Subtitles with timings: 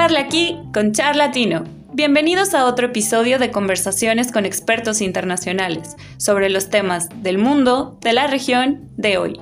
[0.00, 1.64] Charla aquí con Charlatino.
[1.92, 8.12] Bienvenidos a otro episodio de conversaciones con expertos internacionales sobre los temas del mundo, de
[8.12, 9.40] la región, de hoy.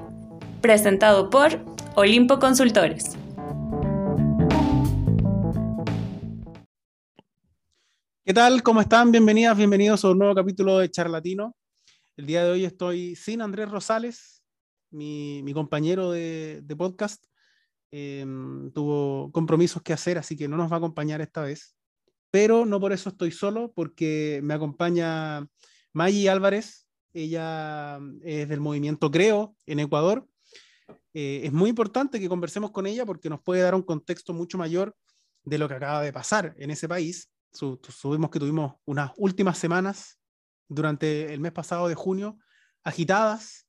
[0.62, 1.62] Presentado por
[1.95, 3.19] Olimpo Consultores.
[8.25, 8.62] ¿Qué tal?
[8.62, 9.12] ¿Cómo están?
[9.12, 11.54] Bienvenidas, bienvenidos a un nuevo capítulo de Charlatino.
[12.16, 14.43] El día de hoy estoy sin Andrés Rosales,
[14.91, 17.23] mi, compañero de podcast.
[17.93, 21.77] Em, tuvo compromisos que hacer, así que no nos va a acompañar esta vez.
[22.30, 25.47] Pero no por eso estoy solo, porque me acompaña
[25.93, 30.27] Maggie Álvarez, ella es del movimiento Creo en Ecuador.
[31.15, 34.59] Eh, es muy importante que conversemos con ella porque nos puede dar un contexto mucho
[34.59, 34.95] mayor
[35.45, 37.30] de lo que acaba de pasar en ese país.
[37.52, 40.18] Subimos que tuvimos unas últimas semanas
[40.68, 42.37] durante el mes pasado de junio
[42.84, 43.66] agitadas,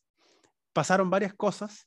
[0.74, 1.87] pasaron varias cosas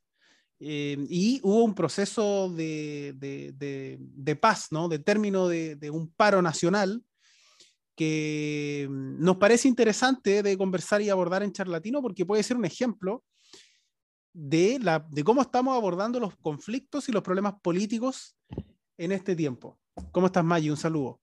[0.63, 4.89] eh, y hubo un proceso de, de, paz, ¿no?
[4.89, 7.03] de término de, un paro nacional
[7.97, 12.67] que mm, nos parece interesante de conversar y abordar en Charlatino porque puede ser un
[12.67, 13.25] ejemplo
[14.35, 14.79] de,
[15.11, 18.37] de cómo estamos abordando los conflictos y los problemas políticos
[18.99, 19.81] en este tiempo.
[20.13, 20.71] ¿Cómo estás, Maggie?
[20.71, 21.21] Un saludo.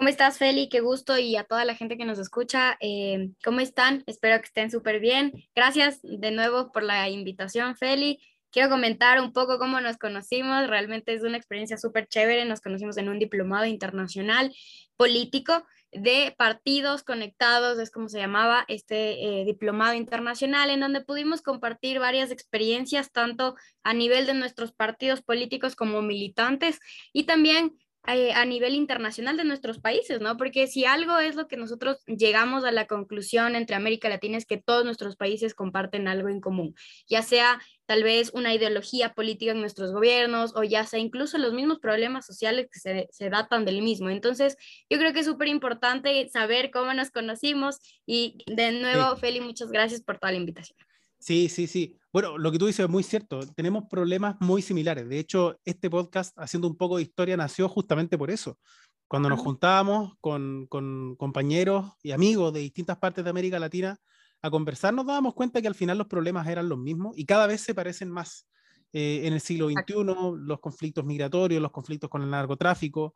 [0.00, 0.70] ¿Cómo estás, Feli?
[0.70, 2.78] Qué gusto y a toda la gente que nos escucha.
[2.80, 4.02] Eh, ¿Cómo están?
[4.06, 5.30] Espero que estén súper bien.
[5.54, 8.18] Gracias de nuevo por la invitación, Feli.
[8.50, 10.68] Quiero comentar un poco cómo nos conocimos.
[10.68, 12.46] Realmente es una experiencia súper chévere.
[12.46, 14.54] Nos conocimos en un diplomado internacional
[14.96, 21.42] político de partidos conectados, es como se llamaba este eh, diplomado internacional, en donde pudimos
[21.42, 26.78] compartir varias experiencias, tanto a nivel de nuestros partidos políticos como militantes,
[27.12, 30.38] y también eh, a nivel internacional de nuestros países, ¿no?
[30.38, 34.46] Porque si algo es lo que nosotros llegamos a la conclusión entre América Latina es
[34.46, 36.74] que todos nuestros países comparten algo en común,
[37.08, 41.52] ya sea tal vez una ideología política en nuestros gobiernos o ya sea incluso los
[41.52, 44.08] mismos problemas sociales que se, se datan del mismo.
[44.08, 44.56] Entonces,
[44.88, 49.70] yo creo que es súper importante saber cómo nos conocimos y de nuevo, Feli, muchas
[49.70, 50.78] gracias por toda la invitación.
[51.18, 51.99] Sí, sí, sí.
[52.12, 53.40] Bueno, lo que tú dices es muy cierto.
[53.54, 55.08] Tenemos problemas muy similares.
[55.08, 58.58] De hecho, este podcast, haciendo un poco de historia, nació justamente por eso.
[59.06, 63.96] Cuando nos juntábamos con, con compañeros y amigos de distintas partes de América Latina
[64.42, 67.46] a conversar, nos dábamos cuenta que al final los problemas eran los mismos y cada
[67.46, 68.46] vez se parecen más.
[68.92, 70.04] Eh, en el siglo XXI,
[70.36, 73.14] los conflictos migratorios, los conflictos con el narcotráfico,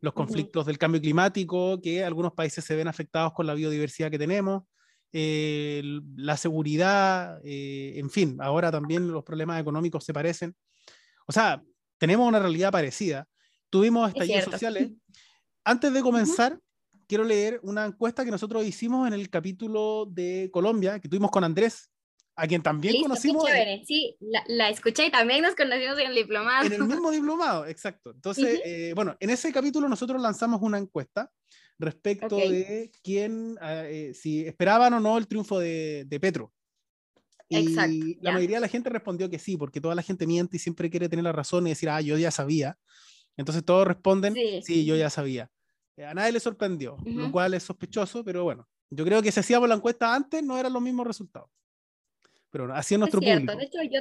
[0.00, 4.18] los conflictos del cambio climático, que algunos países se ven afectados con la biodiversidad que
[4.18, 4.62] tenemos,
[5.18, 5.80] eh,
[6.14, 10.54] la seguridad, eh, en fin, ahora también los problemas económicos se parecen.
[11.26, 11.62] O sea,
[11.96, 13.26] tenemos una realidad parecida.
[13.70, 14.90] Tuvimos estallidos sociales.
[15.64, 16.60] Antes de comenzar,
[17.06, 21.44] quiero leer una encuesta que nosotros hicimos en el capítulo de Colombia, que tuvimos con
[21.44, 21.90] Andrés,
[22.36, 23.48] a quien también conocimos.
[23.86, 26.66] Sí, la, escuché y también nos conocimos en el diplomado.
[26.66, 28.10] En el mismo diplomado, exacto.
[28.10, 31.32] Entonces, eh, bueno, en ese capítulo nosotros lanzamos una encuesta
[31.78, 36.52] respecto de quién, ah, eh, si esperaban o no el triunfo de, de Petro.
[37.48, 37.74] Y
[38.20, 40.90] la mayoría de la gente respondió que sí, porque toda la gente miente y siempre
[40.90, 42.76] quiere tener la razón y decir, ah, yo ya sabía.
[43.36, 45.50] Entonces todos responden, sí, yo ya sabía.
[45.98, 49.68] A nadie le sorprendió, lo cual es sospechoso, pero bueno, yo creo que si hacíamos
[49.68, 51.50] la encuesta antes no eran los mismos resultados.
[52.50, 53.54] Pero así es nuestro cierto.
[53.54, 54.00] De hecho, yo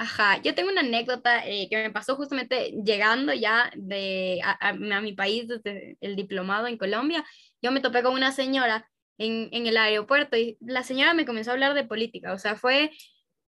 [0.00, 5.12] Ajá, yo tengo una anécdota eh, que me pasó justamente llegando ya de, a, mi
[5.12, 7.24] país desde el diplomado en Colombia.
[7.60, 8.88] Yo me topé con una señora
[9.18, 12.54] en, en, el aeropuerto y la señora me comenzó a hablar de política, o sea,
[12.54, 12.92] fue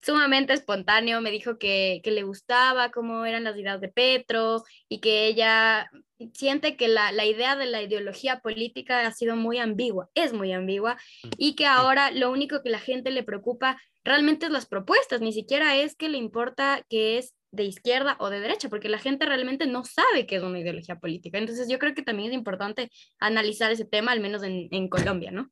[0.00, 5.00] sumamente espontáneo, me dijo que, que le gustaba cómo eran las ideas de Petro y
[5.00, 5.90] que ella
[6.32, 10.52] siente que la, la, idea de la ideología política ha sido muy ambigua, es muy
[10.52, 14.66] ambigua, mm, y que ahora lo único que la gente le preocupa realmente es las
[14.66, 18.88] propuestas, ni siquiera es que le importa que es de izquierda o de derecha, porque
[18.88, 21.38] la gente realmente no sabe qué es una ideología política.
[21.38, 25.30] Entonces yo creo que también es importante analizar ese tema, al menos en, en Colombia,
[25.30, 25.50] ¿no?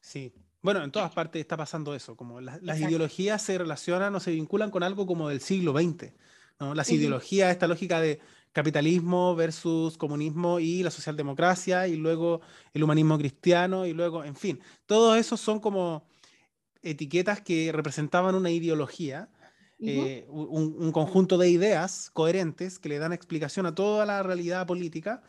[0.00, 0.34] Sí.
[0.60, 4.70] Bueno, en todas partes está pasando eso, como las ideologías se relacionan o se vinculan
[4.70, 6.12] con algo como del siglo XX,
[6.60, 6.74] ¿no?
[6.74, 8.20] Las ideologías, esta lógica de
[8.52, 12.42] capitalismo versus comunismo y la socialdemocracia, y luego
[12.74, 16.06] el humanismo cristiano, y luego, en fin, todos esos son como
[16.82, 19.28] etiquetas que representaban una ideología,
[19.78, 25.22] eh, un, conjunto de ideas coherentes que le dan explicación a toda la realidad política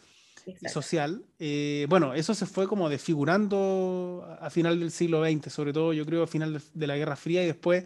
[0.46, 1.24] y social.
[1.40, 6.06] Eh, bueno, eso se fue como desfigurando a final del siglo XX, sobre todo yo
[6.06, 7.86] creo a final de, la Guerra Fría y después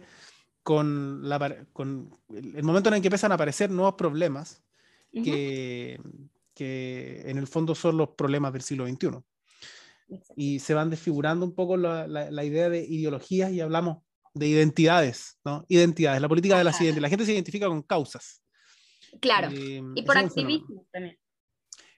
[0.62, 4.60] con, la, con el momento en el que empiezan a aparecer nuevos problemas
[5.10, 5.98] que,
[6.54, 9.22] que en el fondo son los problemas del siglo XXI
[10.36, 13.98] y se van desfigurando un poco la, la, idea de ideologías y hablamos
[14.34, 15.64] de identidades, ¿no?
[15.68, 17.02] Identidades, la política de las identidades.
[17.02, 18.42] La gente se identifica con causas.
[19.20, 21.18] Claro, eh, y por activismo también.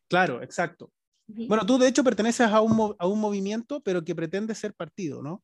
[0.08, 0.92] Claro, exacto.
[1.26, 5.22] Bueno, tú de hecho perteneces a un, a un movimiento, pero que pretende ser partido,
[5.22, 5.42] ¿no?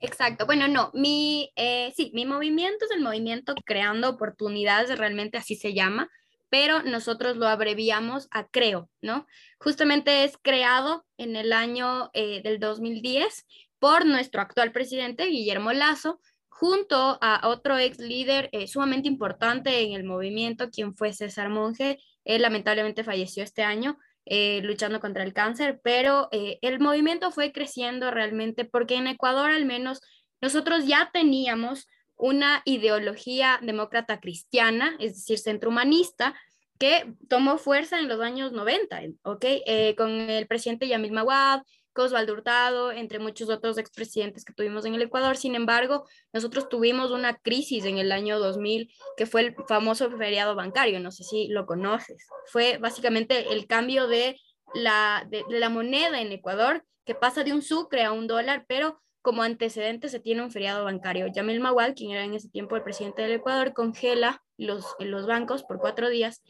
[0.00, 0.44] Exacto.
[0.44, 5.72] Bueno, no, mi, eh, sí, mi movimiento es el movimiento Creando Oportunidades, realmente así se
[5.72, 6.10] llama,
[6.54, 9.26] pero nosotros lo abreviamos a Creo, ¿no?
[9.58, 13.44] Justamente es creado en el año eh, del 2010
[13.80, 19.94] por nuestro actual presidente, Guillermo Lazo, junto a otro ex líder eh, sumamente importante en
[19.94, 21.98] el movimiento, quien fue César Monge.
[22.24, 27.50] Él lamentablemente falleció este año, eh, luchando contra el cáncer, pero eh, el movimiento fue
[27.50, 30.00] creciendo realmente porque en Ecuador al menos
[30.40, 36.34] nosotros ya teníamos una ideología demócrata cristiana, es decir, centrohumanista,
[36.78, 39.44] que tomó fuerza en los años 90, ¿ok?
[39.44, 41.62] Eh, con el presidente Yamil Mawad,
[42.02, 45.36] Osvaldo Hurtado, entre muchos otros expresidentes que tuvimos en el Ecuador.
[45.36, 50.54] Sin embargo, nosotros tuvimos una crisis en el año 2000 que fue el famoso feriado
[50.54, 52.26] bancario, no sé si lo conoces.
[52.46, 54.40] Fue básicamente el cambio de
[54.74, 59.00] la, de, la moneda en Ecuador, que pasa de un sucre a un dólar, pero
[59.24, 61.28] como antecedente se tiene un feriado bancario.
[61.28, 65.62] Yamil Mawal, quien era en ese tiempo el presidente del Ecuador, congela los, los bancos
[65.62, 66.42] por cuatro días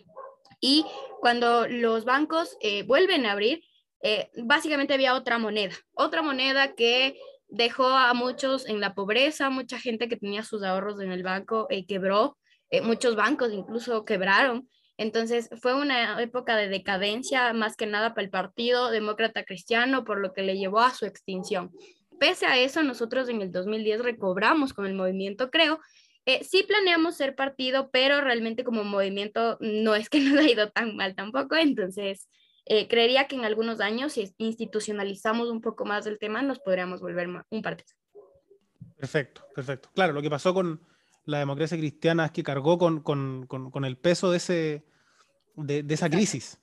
[0.61, 0.85] y
[1.21, 3.63] cuando los bancos eh, vuelven a abrir,
[4.03, 7.17] eh, básicamente había otra moneda, otra moneda que
[7.47, 11.69] dejó a muchos en la pobreza, mucha gente que tenía sus ahorros en el banco
[11.71, 12.37] eh, quebró,
[12.71, 14.69] eh, muchos bancos incluso quebraron.
[14.97, 20.19] Entonces fue una época de decadencia más que nada para el Partido Demócrata Cristiano, por
[20.19, 21.71] lo que le llevó a su extinción.
[22.19, 25.81] Pese a eso, nosotros en el 2010 recobramos con el movimiento, creo.
[26.43, 30.97] sí planeamos ser partido, pero realmente como movimiento no es que nos ha ido tan
[30.97, 31.57] mal tampoco.
[31.57, 32.29] Entonces,
[32.67, 37.01] eh, creería que en algunos años, si institucionalizamos un poco más el tema, nos podríamos
[37.01, 37.97] volver un partido.
[38.97, 39.91] Perfecto, perfecto.
[39.95, 40.81] Claro, lo que pasó con
[41.27, 44.87] la democracia cristiana es que cargó con, con, con, el peso de, ese,
[45.57, 46.59] de, de esa crisis.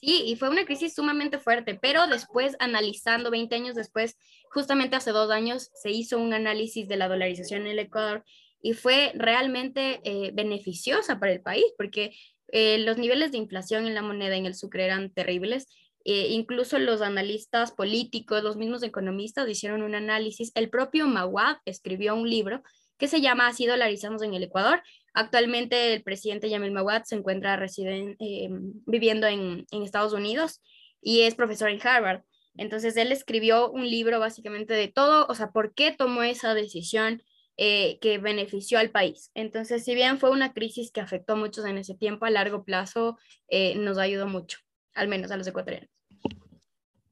[0.00, 4.16] Sí, y fue una crisis sumamente fuerte, pero después, analizando 20 años después,
[4.50, 8.24] justamente hace dos años, se hizo un análisis de la dolarización en el Ecuador
[8.62, 12.12] y fue realmente eh, beneficiosa para el país, porque
[12.52, 15.66] eh, los niveles de inflación en la moneda en el sucre eran terribles.
[16.04, 20.52] Eh, incluso los analistas políticos, los mismos economistas hicieron un análisis.
[20.54, 22.62] El propio Mawad escribió un libro
[22.98, 24.82] que se llama Así dolarizamos en el Ecuador.
[25.14, 28.48] Actualmente el presidente Yamil Mawad se encuentra eh,
[28.86, 30.62] viviendo en, en Estados Unidos
[31.00, 32.22] y es profesor en Harvard.
[32.56, 37.22] Entonces él escribió un libro básicamente de todo, o sea, por qué tomó esa decisión,
[37.60, 39.32] eh, que benefició al país.
[39.34, 42.62] Entonces, si bien fue una crisis que afectó a muchos en ese tiempo, a largo
[42.62, 43.18] plazo
[43.48, 44.58] eh, nos ayudó mucho,
[44.94, 45.90] al menos a los ecuatorianos.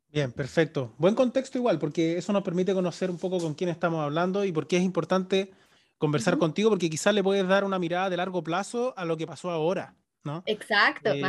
[0.07, 0.95] Bien, perfecto.
[0.99, 4.53] Buen contexto igual, porque eso nos permite conocer un poco con quién estamos hablando y
[4.53, 5.51] por qué es importante
[5.99, 9.27] conversar contigo, porque quizás le puedes dar una mirada de largo plazo a lo que
[9.27, 9.95] pasó ahora,
[10.25, 10.43] ¿no?
[10.47, 11.23] Exacto, eh,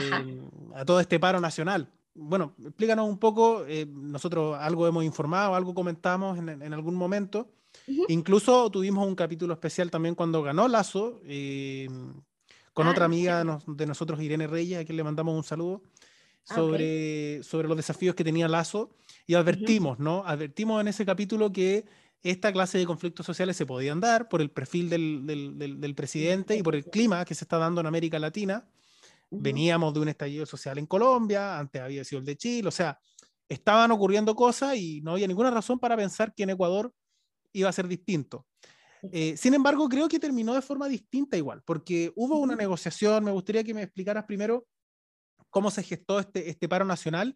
[0.75, 1.89] a todo este paro nacional.
[2.13, 7.51] Bueno, explícanos un poco, nosotros algo hemos informado, algo comentamos en, en algún momento,
[8.07, 11.87] Incluso tuvimos un capítulo especial también cuando ganó Lazo, eh,
[12.73, 15.81] con otra ah, amiga de, nosotros, Irene Reyes, a quien le mandamos un saludo,
[16.49, 18.91] ah, sobre, sobre los desafíos que tenía Lazo.
[19.25, 20.23] Y advertimos, ¿no?
[20.25, 21.85] Advertimos en ese capítulo que
[22.23, 26.55] esta clase de conflictos sociales se podían dar por el perfil del, del, del, presidente
[26.55, 28.67] y por el clima que se está dando en América Latina.
[29.29, 32.99] Veníamos de un estallido social en Colombia, antes había sido el de Chile, o sea,
[33.47, 36.93] estaban ocurriendo cosas y no había ninguna razón para pensar que en Ecuador
[37.53, 38.45] iba a ser distinto.
[39.11, 43.31] Eh, sin embargo, creo que terminó de forma distinta igual, porque hubo una negociación, me
[43.31, 44.65] gustaría que me explicaras primero
[45.49, 47.35] cómo se gestó este, este paro nacional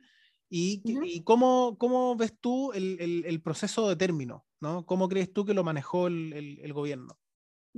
[0.49, 4.85] y, y cómo, cómo, ves tú el, el, el, proceso de término, ¿no?
[4.85, 7.17] ¿Cómo crees tú que lo manejó el, el gobierno?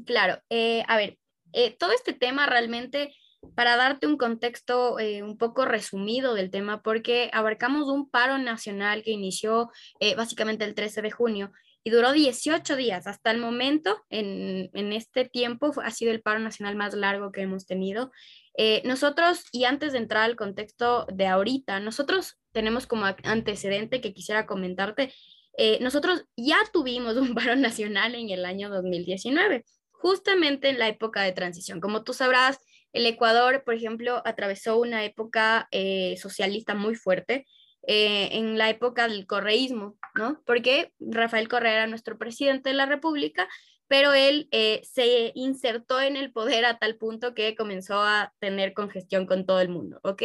[0.05, 1.17] Claro, eh, a ver,
[1.53, 3.15] eh, todo este tema realmente,
[3.55, 9.11] para darte un contexto un poco resumido del tema, porque abarcamos un paro nacional que
[9.11, 9.69] inició
[10.15, 11.51] básicamente el 13 de junio
[11.83, 13.07] y duró 18 días.
[13.07, 17.65] Hasta el momento, en, este tiempo, ha sido el paro nacional más largo que hemos
[17.65, 18.11] tenido.
[18.57, 24.13] Eh, nosotros, y antes de entrar al contexto de ahorita, nosotros tenemos como antecedente que
[24.13, 25.13] quisiera comentarte,
[25.57, 31.21] eh, nosotros ya tuvimos un paro nacional en el año 2019, justamente en la época
[31.21, 31.79] de transición.
[31.79, 32.59] Como tú sabrás,
[32.91, 37.45] el Ecuador, por ejemplo, atravesó una época eh, socialista muy fuerte
[37.87, 40.41] eh, en la época del correísmo, ¿no?
[40.45, 43.49] Porque Rafael Correa era nuestro presidente de la República,
[43.93, 48.73] pero él eh, se insertó en el poder a tal punto que comenzó a tener
[48.73, 50.23] congestión con todo el mundo, ¿ok?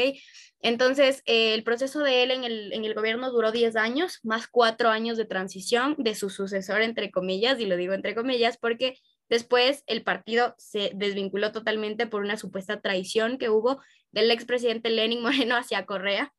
[0.63, 4.49] Entonces, eh, el proceso de él en el, en el gobierno duró 10 años, más
[4.49, 8.97] 4 años de transición de su sucesor, entre comillas, y lo digo entre comillas, porque
[9.29, 13.79] Después el partido se desvinculó totalmente por una supuesta traición que hubo
[14.11, 16.33] del expresidente Lenin Moreno hacia Correa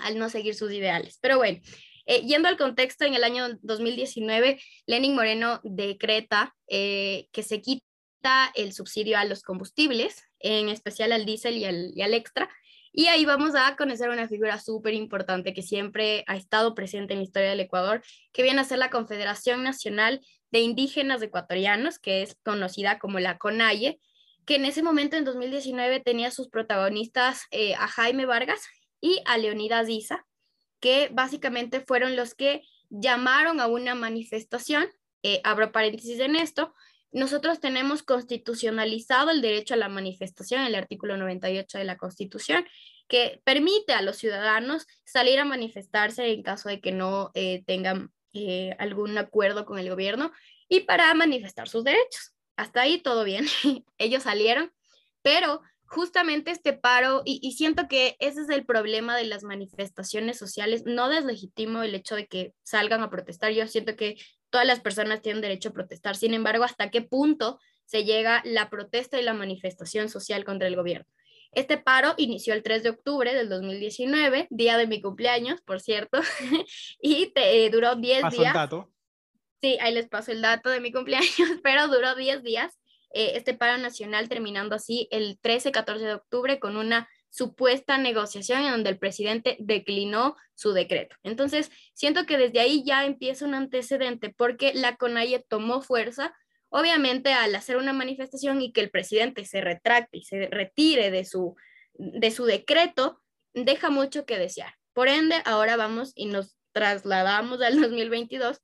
[0.00, 1.20] al no seguir sus ideales.
[1.22, 1.60] Pero bueno,
[2.06, 8.52] eh, yendo al contexto, en el año 2019, Lenin Moreno decreta eh, que se quita
[8.54, 12.48] el subsidio a los combustibles, en especial al diésel y al, extra,
[12.92, 17.20] y ahí vamos a conocer una figura súper importante que siempre ha estado presente en
[17.20, 20.20] la historia del Ecuador, que viene a ser la Confederación Nacional
[20.52, 23.98] de Indígenas Ecuatorianos, que es conocida como la CONAIE,
[24.46, 28.62] que en ese momento, en 2019, tenía sus protagonistas eh, a Jaime Vargas
[29.00, 30.24] y a Leonidas Isa,
[30.84, 32.60] que básicamente fueron los que
[32.90, 34.86] llamaron a una manifestación.
[35.22, 36.74] Eh, abro paréntesis en esto,
[37.10, 42.66] nosotros tenemos constitucionalizado el derecho a la manifestación, el artículo 98 de la Constitución,
[43.08, 48.12] que permite a los ciudadanos salir a manifestarse en caso de que no eh, tengan
[48.34, 50.32] eh, algún acuerdo con el gobierno
[50.68, 52.34] y para manifestar sus derechos.
[52.56, 53.46] Hasta ahí todo bien.
[53.96, 54.70] Ellos salieron,
[55.22, 55.62] pero
[55.94, 60.82] justamente este paro, y, y, siento que ese es el problema de las manifestaciones sociales,
[60.84, 64.16] no deslegitimo el hecho de que salgan a protestar, yo siento que
[64.50, 66.16] todas las personas tienen derecho a protestar.
[66.16, 70.76] Sin embargo, ¿hasta qué punto se llega la protesta y la manifestación social contra el
[70.76, 71.06] gobierno?
[71.52, 76.20] Este paro inició el 3 de octubre del 2019, día de mi cumpleaños, por cierto,
[77.00, 78.54] y te, eh, duró 10 Paso días.
[78.54, 78.90] el dato.
[79.60, 81.28] Sí, ahí les paso el dato de mi cumpleaños,
[81.62, 82.78] pero duró 10 días
[83.14, 88.72] eh, este paro nacional, terminando así el 13-14 de octubre con una supuesta negociación en
[88.72, 91.16] donde el presidente declinó su decreto.
[91.22, 96.34] Entonces, siento que desde ahí ya empieza un antecedente porque la CONAIE tomó fuerza,
[96.70, 101.24] obviamente al hacer una manifestación y que el presidente se retracte y se retire de
[101.24, 101.54] su,
[101.94, 103.20] de su decreto,
[103.52, 104.74] deja mucho que desear.
[104.92, 108.60] Por ende, ahora vamos y nos trasladamos al 2022,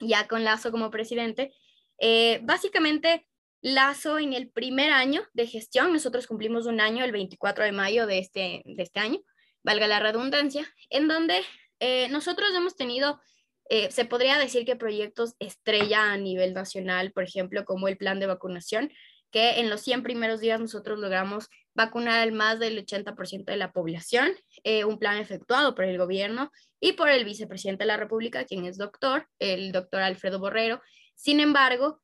[0.00, 1.52] ya con Lazo como presidente.
[1.98, 3.26] Eh, básicamente,
[3.64, 8.06] Lazo en el primer año de gestión, nosotros cumplimos un año el 24 de mayo
[8.06, 9.20] de este, de este año,
[9.62, 11.40] valga la redundancia, en donde
[11.80, 13.22] eh, nosotros hemos tenido,
[13.70, 18.20] eh, se podría decir que proyectos estrella a nivel nacional, por ejemplo, como el plan
[18.20, 18.92] de vacunación,
[19.30, 23.72] que en los 100 primeros días nosotros logramos vacunar al más del 80% de la
[23.72, 28.44] población, eh, un plan efectuado por el gobierno y por el vicepresidente de la República,
[28.44, 30.82] quien es doctor, el doctor Alfredo Borrero.
[31.14, 32.02] Sin embargo,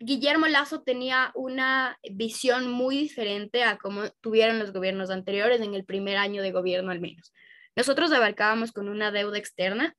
[0.00, 5.84] Guillermo Lazo tenía una visión muy diferente a como tuvieron los gobiernos anteriores en el
[5.84, 7.32] primer año de gobierno al menos.
[7.74, 9.94] Nosotros abarcábamos con una deuda externa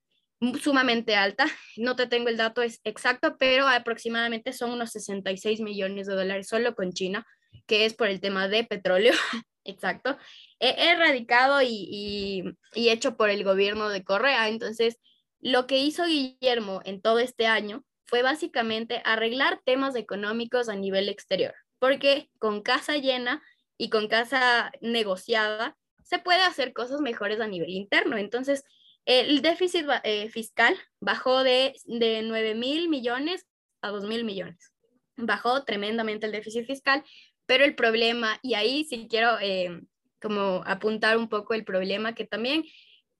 [0.62, 1.46] sumamente alta,
[1.78, 6.76] no te tengo el dato exacto, pero aproximadamente son unos 66 millones de dólares solo
[6.76, 7.26] con China,
[7.68, 9.14] que es por el tema de petróleo,
[9.66, 10.18] exacto,
[10.60, 14.48] erradicado y, y, y hecho por el gobierno de Correa.
[14.48, 14.98] Entonces,
[15.42, 21.10] lo que hizo Guillermo en todo este año fue básicamente arreglar temas económicos a nivel
[21.10, 23.42] exterior, porque con casa llena
[23.78, 28.18] y con casa negociada se puede hacer cosas mejores a nivel interno.
[28.18, 28.64] Entonces,
[29.06, 33.46] el déficit eh, fiscal bajó de, de 9 mil millones
[33.82, 34.72] a 2 mil millones.
[35.16, 37.04] Bajó tremendamente el déficit fiscal,
[37.46, 39.82] pero el problema, y ahí sí quiero eh,
[40.20, 42.64] como apuntar un poco el problema que también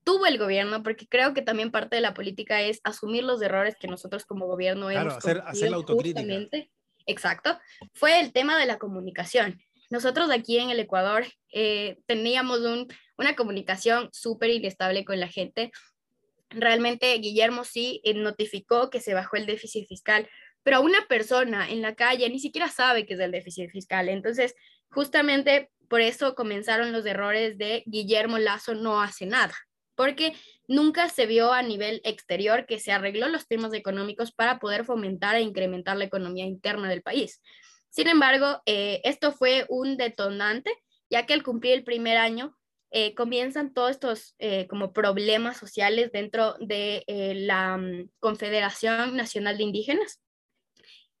[0.04, 3.76] tuvo el gobierno, porque creo que también parte de la política es asumir los errores
[3.78, 6.20] que nosotros como gobierno claro, hemos hacer, hacer la autocrítica.
[6.20, 6.70] Justamente.
[7.06, 7.58] Exacto,
[7.92, 9.60] fue el tema de la comunicación.
[9.90, 15.72] Nosotros aquí en el Ecuador eh, teníamos un, una comunicación súper inestable con la gente.
[16.50, 20.28] Realmente Guillermo sí eh, notificó que se bajó el déficit fiscal,
[20.62, 24.08] pero una persona en la calle ni siquiera sabe que es el déficit fiscal.
[24.08, 24.54] Entonces,
[24.90, 29.54] justamente por eso comenzaron los errores de Guillermo Lazo no hace nada
[30.00, 30.32] porque
[30.66, 35.36] nunca se vio a nivel exterior que se arregló los temas económicos para poder fomentar
[35.36, 37.42] e incrementar la economía interna del país.
[37.90, 40.72] Sin embargo, eh, esto fue un detonante,
[41.10, 42.56] ya que al cumplir el primer año
[42.90, 47.04] eh, comienzan todos estos eh, como problemas sociales dentro de
[47.36, 50.22] la um, Confederación Nacional de Indígenas.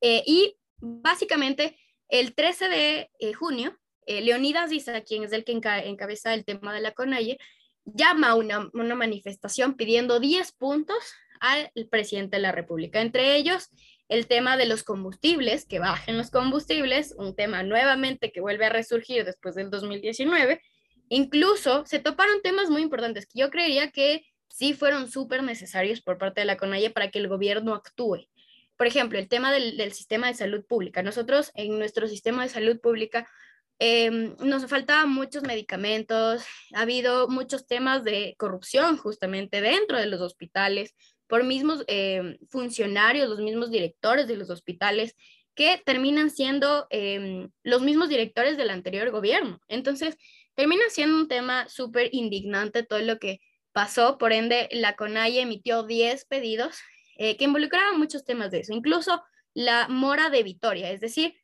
[0.00, 1.76] y básicamente
[2.08, 6.80] el 13 de junio, Leonidas Issa, quien es el que enca encabeza el tema de
[6.80, 7.36] la CONAIE,
[7.94, 10.98] llama a una, manifestación pidiendo 10 puntos
[11.40, 13.70] al presidente de la República, entre ellos
[14.08, 18.70] el tema de los combustibles, que bajen los combustibles, un tema nuevamente que vuelve a
[18.70, 20.60] resurgir después del 2019.
[21.08, 26.18] Incluso se toparon temas muy importantes que yo creería que sí fueron súper necesarios por
[26.18, 28.28] parte de la CONAIE para que el gobierno actúe.
[28.76, 31.02] Por ejemplo, el tema del sistema de salud pública.
[31.02, 33.28] Nosotros en nuestro sistema de salud pública
[33.82, 36.44] eh, nos faltaban muchos medicamentos,
[36.74, 40.94] ha habido muchos temas de corrupción justamente dentro de los hospitales,
[41.26, 45.16] por mismos eh, funcionarios, los mismos directores de los hospitales,
[45.54, 49.60] que terminan siendo em, los mismos directores del anterior gobierno.
[49.66, 50.18] Entonces,
[50.54, 53.40] termina siendo un tema súper indignante todo lo que
[53.72, 56.76] pasó, por ende, la CONAIE emitió 10 pedidos
[57.16, 59.22] eh, que involucraban muchos temas de eso, incluso
[59.54, 61.39] la mora de Vitoria, es decir,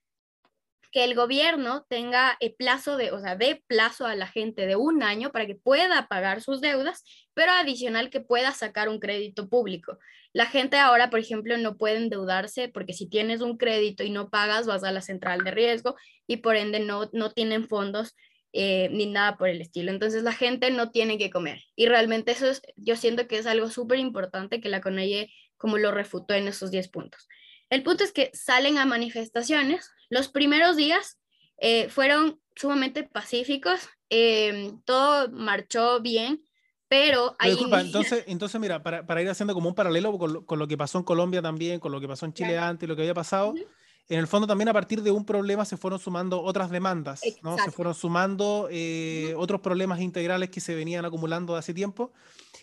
[0.97, 4.77] que el gobierno tenga el plazo de, o sea, de plazo a la gente de
[4.77, 9.51] un año para que pueda pagar sus deudas, pero adicional que pueda sacar un crédito
[9.51, 9.99] público.
[10.33, 14.31] La gente ahora, por ejemplo, no puede endeudarse porque si tienes un crédito y no
[14.31, 18.17] pagas, vas a la central de riesgo y por ende no, no tienen fondos
[18.55, 19.91] eh, ni nada por el estilo.
[19.91, 21.61] Entonces la gente no tiene que comer.
[21.77, 25.77] Y realmente eso es, yo siento que es algo súper importante que la CONAIE como
[25.77, 27.29] lo refutó en esos 10 puntos.
[27.71, 29.91] El punto es que salen a manifestaciones.
[30.09, 31.19] Los primeros días
[31.59, 36.43] eh, fueron sumamente pacíficos, eh, todo marchó bien,
[36.89, 37.57] pero ahí...
[37.81, 40.77] entonces, entonces, mira, para, para, ir haciendo como un paralelo con lo, con lo, que
[40.77, 43.55] pasó en Colombia también, con lo que pasó en Chile antes, lo que había pasado,
[44.09, 47.57] en el fondo también a partir de un problema se fueron sumando otras demandas, ¿no?
[47.59, 52.13] Se fueron sumando eh, otros problemas integrales que se venían acumulando de hace tiempo.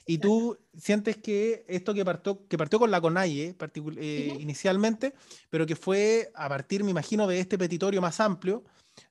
[0.05, 3.55] Y tú sientes que esto que partió, que partió con la CONAIE
[3.97, 5.13] eh, inicialmente,
[5.49, 8.63] pero que fue a partir, me imagino, de este petitorio más amplio,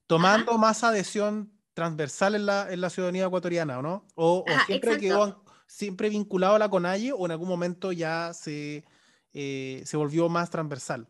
[0.07, 4.07] tomando más adhesión transversal en la, en la ciudadanía ecuatoriana, ¿o no?
[4.15, 8.85] O, siempre quedó siempre vinculado a la CONAIE o en algún momento ya se,
[9.33, 11.09] eh, se volvió más transversal.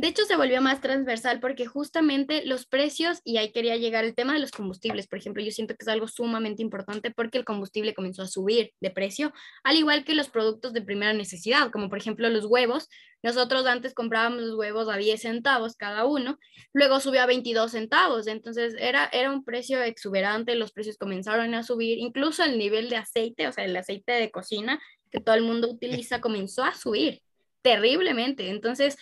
[0.00, 4.14] De hecho, se volvió más transversal porque justamente los precios, y ahí quería llegar el
[4.14, 7.44] tema de los combustibles, por ejemplo, yo siento que es algo sumamente importante porque el
[7.44, 11.90] combustible comenzó a subir de precio, al igual que los productos de primera necesidad, como
[11.90, 12.88] por ejemplo los huevos.
[13.22, 16.38] Nosotros antes comprábamos los huevos a 10 centavos cada uno,
[16.72, 21.62] luego subió a 22 centavos, entonces era, era un precio exuberante, los precios comenzaron a
[21.62, 24.80] subir, incluso el nivel de aceite, o sea, el aceite de cocina
[25.10, 27.20] que todo el mundo utiliza, comenzó a subir
[27.60, 28.48] terriblemente.
[28.48, 28.96] Entonces,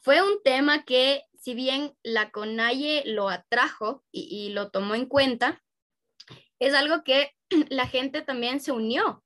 [0.00, 5.62] fue un tema que, si bien la CONAIE lo atrajo y, lo tomó en cuenta,
[6.58, 7.32] es algo que
[7.68, 9.22] la gente también se unió,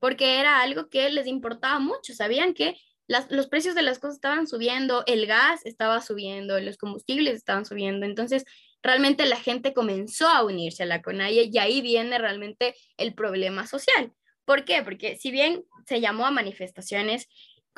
[0.00, 2.14] porque era algo que les importaba mucho.
[2.14, 7.36] Sabían que los precios de las cosas estaban subiendo, el gas estaba subiendo, los combustibles
[7.36, 8.04] estaban subiendo.
[8.04, 8.44] Entonces,
[8.82, 13.66] realmente la gente comenzó a unirse a la CONAIE y ahí viene realmente el problema
[13.66, 14.12] social.
[14.44, 14.82] ¿Por qué?
[14.82, 17.28] Porque si bien se llamó a manifestaciones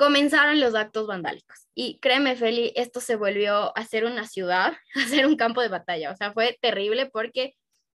[0.01, 1.67] comenzaron los actos vandálicos.
[1.75, 5.67] Y créeme, Feli, esto se volvió a ser una ciudad, a ser un campo de
[5.67, 6.11] batalla.
[6.11, 7.53] O sea, fue terrible porque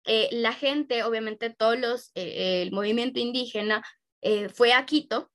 [0.07, 3.85] eh, la gente, obviamente todos los, eh, el movimiento indígena
[4.21, 5.31] eh, fue a Quito,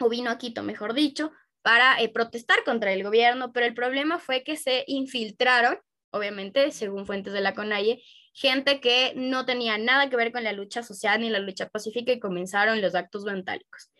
[0.00, 4.42] o vino a Quito, mejor dicho, para protestar contra el gobierno, pero el problema fue
[4.42, 5.78] que se infiltraron,
[6.10, 10.52] obviamente, según fuentes de la CONAIE, gente que no tenía nada que ver con la
[10.52, 13.90] lucha social ni la lucha pacífica y comenzaron los actos vandálicos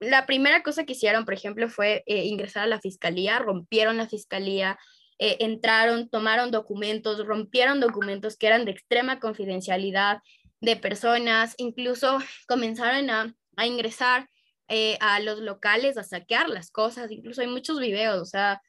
[0.00, 4.08] la primera cosa que hicieron, por ejemplo, fue eh, ingresar a la fiscalía, rompieron la
[4.08, 4.78] fiscalía,
[5.18, 10.18] eh, entraron, tomaron documentos, rompieron documentos que eran de extrema confidencialidad
[10.60, 13.34] de personas, incluso comenzaron a,
[13.66, 14.28] ingresar
[14.68, 18.60] eh, a los locales, a saquear las cosas, incluso hay muchos videos, o sea,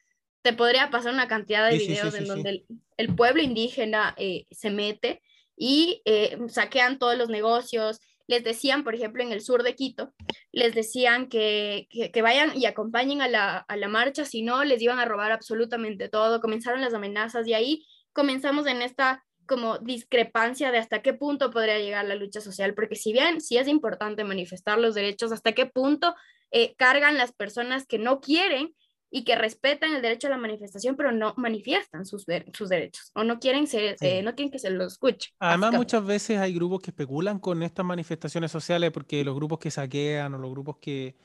[0.43, 2.65] te podría pasar una cantidad de videos en donde el,
[2.97, 4.15] el, pueblo indígena
[4.51, 5.23] se mete
[5.57, 6.03] y
[6.49, 10.13] saquean todos los negocios, les decían, por ejemplo, en el sur de Quito,
[10.51, 14.81] les decían que, que, vayan y acompañen a la, a la, marcha, si no, les
[14.81, 16.41] iban a robar absolutamente todo.
[16.41, 21.79] Comenzaron las amenazas y ahí comenzamos en esta como discrepancia de hasta qué punto podría
[21.79, 25.65] llegar la lucha social, porque si bien sí es importante manifestar los derechos, hasta qué
[25.65, 26.15] punto
[26.51, 28.73] eh, cargan las personas que no quieren
[29.11, 33.23] y que respetan el derecho a la manifestación, pero no manifiestan sus, sus derechos o
[33.23, 35.31] no quieren, ser, eh, no quieren que se los escuche.
[35.39, 39.71] Además, muchas veces hay grupos que especulan con estas manifestaciones sociales porque los grupos que
[39.71, 41.15] saquean o los grupos que,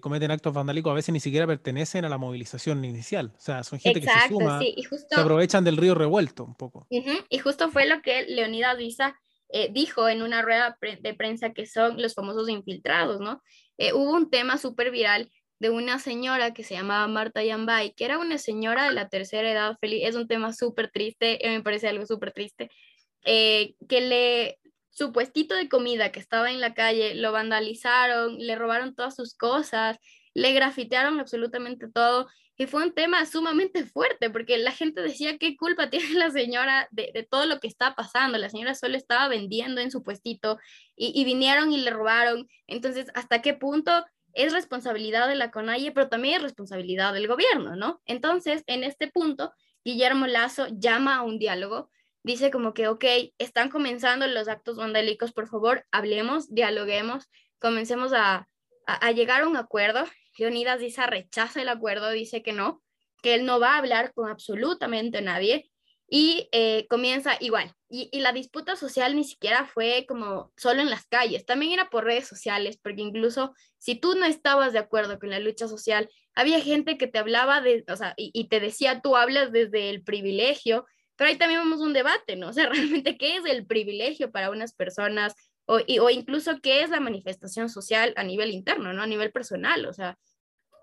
[0.00, 3.32] cometen actos vandálicos a veces ni siquiera pertenecen a la movilización inicial.
[3.36, 6.88] O sea, son gente que se suma, se aprovechan del río revuelto un poco.
[6.90, 9.16] Y justo fue lo que Leonidas Visa
[9.52, 13.42] eh, dijo en una rueda de prensa que son los famosos infiltrados, ¿no?
[13.78, 18.06] Eh, hubo un tema súper viral de una señora que se llamaba Marta Yambay, que
[18.06, 21.62] era una señora de la tercera edad, feliz, es un tema súper triste, eh, me
[21.62, 22.70] parece algo súper triste,
[23.24, 28.56] eh, que le, su puestito de comida que estaba en la calle, lo vandalizaron, le
[28.56, 29.98] robaron todas sus cosas,
[30.32, 35.56] le grafitearon absolutamente todo, y fue un tema sumamente fuerte, porque la gente decía, ¿qué
[35.58, 38.38] culpa tiene la señora de, de todo lo que está pasando?
[38.38, 40.58] La señora solo estaba vendiendo en su puestito
[40.96, 45.92] y, y vinieron y le robaron, entonces, ¿hasta qué punto es responsabilidad de la CONAIE,
[45.92, 48.00] pero también es responsabilidad del gobierno, ¿no?
[48.06, 49.52] Entonces, en este punto,
[49.84, 51.90] Guillermo Lazo llama a un diálogo,
[52.22, 53.04] dice como que, ok,
[53.38, 58.46] están comenzando los actos vandálicos, por favor, hablemos, dialoguemos, comencemos a,
[59.14, 60.04] llegar a un acuerdo.
[60.36, 62.82] Leonidas dice rechaza el acuerdo, dice que no,
[63.22, 65.70] que él no va a hablar con absolutamente nadie
[66.08, 67.74] y eh, comienza igual.
[67.92, 72.04] Y, la disputa social ni siquiera fue como solo en las calles, también era por
[72.04, 76.60] redes sociales, porque incluso si tú no estabas de acuerdo con la lucha social, había
[76.60, 80.86] gente que te hablaba de, o sea, y, te decía, tú hablas desde el privilegio,
[81.16, 82.50] pero ahí también vamos a un debate, ¿no?
[82.50, 82.68] O sea,
[83.02, 85.34] realmente, ¿qué es el privilegio para unas personas?
[85.66, 89.02] O, o incluso, ¿qué es la manifestación social a nivel interno, ¿no?
[89.02, 90.16] A nivel personal, o sea,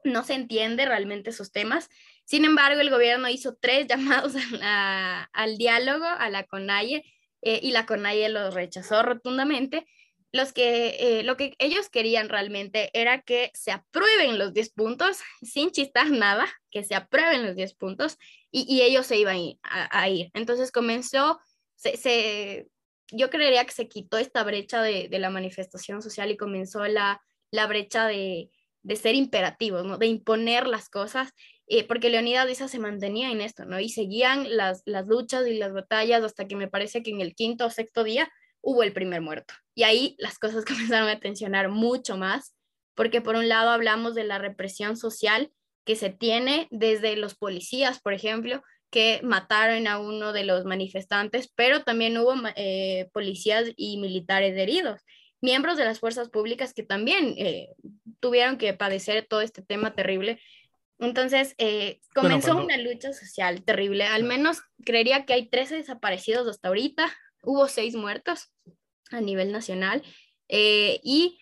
[0.03, 1.89] no se entiende realmente esos temas.
[2.27, 7.03] Sin embargo, el gobierno hizo tres llamados al diálogo, a la CONAIE,
[7.41, 9.87] eh, y la CONAIE lo rechazó rotundamente.
[10.33, 15.19] Los que, eh, lo que ellos querían realmente era que se aprueben los 10 puntos,
[15.41, 18.17] sin chistar nada, que se aprueben los 10 puntos,
[18.51, 20.29] y, ellos se iban a, ir.
[20.33, 21.39] Entonces comenzó,
[23.11, 27.67] yo creería que se quitó esta brecha de, la manifestación social y comenzó la, la
[27.67, 28.49] brecha de,
[28.83, 29.97] de ser imperativos, ¿no?
[29.97, 31.33] de imponer las cosas,
[31.67, 33.79] eh, porque Leonidas se mantenía en esto, ¿no?
[33.79, 37.35] Y seguían las, las luchas y las batallas hasta que me parece que en el
[37.35, 39.53] quinto o sexto día hubo el primer muerto.
[39.75, 42.55] Y ahí las cosas comenzaron a tensionar mucho más,
[42.95, 45.51] porque por un lado hablamos de la represión social
[45.85, 51.51] que se tiene desde los policías, por ejemplo, que mataron a uno de los manifestantes,
[51.55, 55.01] pero también hubo eh, policías y militares heridos
[55.41, 57.69] miembros de las fuerzas públicas que también eh,
[58.19, 60.39] tuvieron que padecer todo este tema terrible.
[60.99, 64.05] Entonces, eh, comenzó una lucha social terrible.
[64.05, 67.11] Al menos creería que hay 13 desaparecidos hasta ahorita.
[67.43, 68.51] Hubo seis muertos
[69.11, 70.03] a nivel nacional.
[70.49, 71.39] Eh, y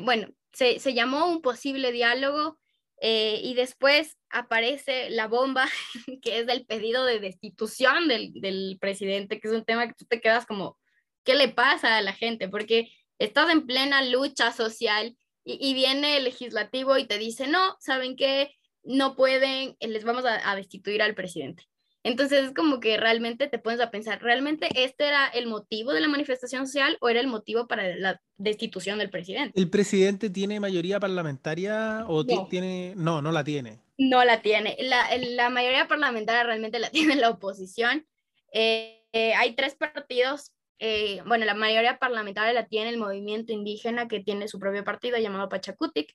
[0.00, 2.58] bueno, se, se, llamó un posible diálogo
[3.00, 5.68] y después aparece la bomba,
[6.22, 10.06] que es el pedido de destitución del, del presidente, que es un tema que tú
[10.06, 10.78] te quedas como,
[11.24, 12.48] ¿qué le pasa a la gente?
[12.48, 18.16] Porque estás en plena lucha social y, viene el legislativo y te dice, no, ¿saben
[18.16, 18.54] qué?
[18.84, 21.64] No pueden, eh, les vamos a, destituir al presidente.
[22.02, 26.02] Entonces es como que realmente te pones a pensar, ¿realmente este era el motivo de
[26.02, 29.58] la manifestación social o era el motivo para la destitución del presidente?
[29.58, 32.46] ¿El presidente tiene mayoría parlamentaria o no.
[32.46, 32.92] tiene...
[32.94, 33.80] No, no la tiene.
[33.96, 34.76] No la tiene.
[34.80, 38.06] La, la mayoría parlamentaria realmente la tiene la oposición.
[38.52, 44.06] Eh, eh, hay tres partidos eh, bueno, la mayoría parlamentaria la tiene el movimiento indígena
[44.08, 46.14] que tiene su propio partido llamado Pachacutic.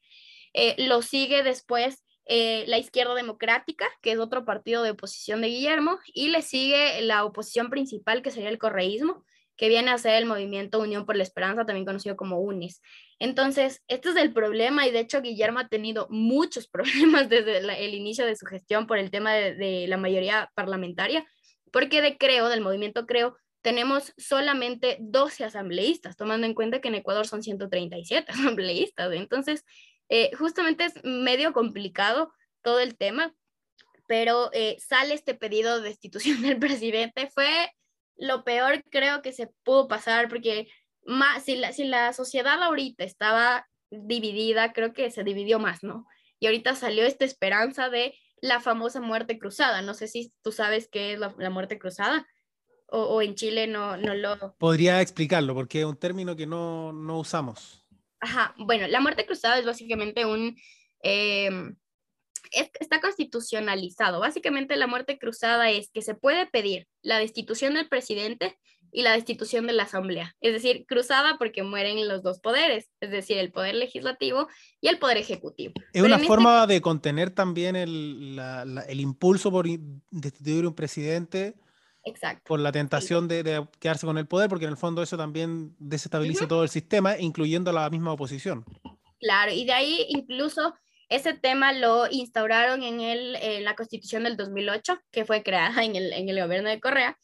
[0.77, 5.98] Lo sigue después eh, la izquierda democrática, que es otro partido de oposición de Guillermo,
[6.13, 9.26] y le sigue la oposición principal, que sería el correísmo,
[9.58, 12.84] que viene a ser el movimiento Unión por la Esperanza, también conocido como UNIS.
[13.18, 17.94] Entonces, este es el problema y de hecho Guillermo ha tenido muchos problemas desde el
[17.96, 21.26] inicio de su gestión por el tema de, de la mayoría parlamentaria,
[21.72, 26.96] porque de Creo, del movimiento Creo, tenemos solamente 12 asambleístas, tomando en cuenta que en
[26.96, 29.12] Ecuador son 137 asambleístas.
[29.13, 29.65] Entonces,
[30.10, 33.34] eh, justamente es medio complicado todo el tema,
[34.08, 37.30] pero eh, sale este pedido de destitución del presidente.
[37.34, 37.72] Fue
[38.17, 40.67] lo peor creo que se pudo pasar, porque
[41.06, 46.06] más, si, la, si la sociedad ahorita estaba dividida, creo que se dividió más, ¿no?
[46.39, 49.82] Y ahorita salió esta esperanza de la famosa muerte cruzada.
[49.82, 52.28] No sé si tú sabes qué es la, muerte cruzada
[52.88, 54.56] o, en Chile no, no lo...
[54.58, 57.86] Podría explicarlo, porque es un término que no, no usamos.
[58.19, 60.55] Ajá, bueno, la muerte cruzada es básicamente un...
[61.01, 61.75] Em,
[62.51, 64.19] está constitucionalizado.
[64.19, 68.58] Básicamente la muerte cruzada es que se puede pedir la destitución del presidente
[68.91, 70.36] y la destitución de la asamblea.
[70.41, 74.47] Es decir, cruzada porque mueren los dos poderes, es decir, el poder legislativo
[74.82, 75.73] y el poder ejecutivo.
[75.93, 79.67] Es una este forma de contener también el, la, el impulso por
[80.12, 81.55] destituir un presidente
[82.06, 82.44] Exacto.
[82.48, 86.48] Por la tentación de, quedarse con el poder, porque en el fondo eso también desestabiliza
[86.48, 88.66] todo el sistema, incluyendo la misma oposición.
[89.20, 90.74] Claro, y de ahí incluso
[91.10, 96.14] ese tema lo instauraron en, el, la constitución del 2008, que fue creada en el,
[96.14, 97.18] en el gobierno de Correa,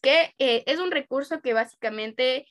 [0.00, 2.46] que eh, es un recurso que básicamente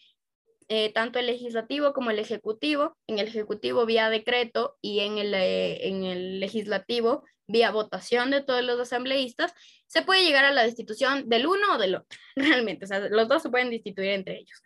[0.70, 5.34] eh, tanto el legislativo como el ejecutivo, en el ejecutivo vía decreto y en el,
[5.34, 9.54] eh, en el legislativo vía votación de todos los asambleístas,
[9.86, 13.30] se puede llegar a la destitución del uno o del otro, realmente, o sea, los
[13.30, 14.62] dos se pueden destituir entre ellos.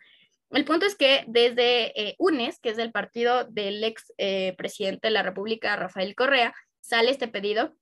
[0.50, 4.12] El punto es que desde eh, UNES, que es el partido del ex
[4.58, 7.74] presidente de la República, Rafael Correa, sale este pedido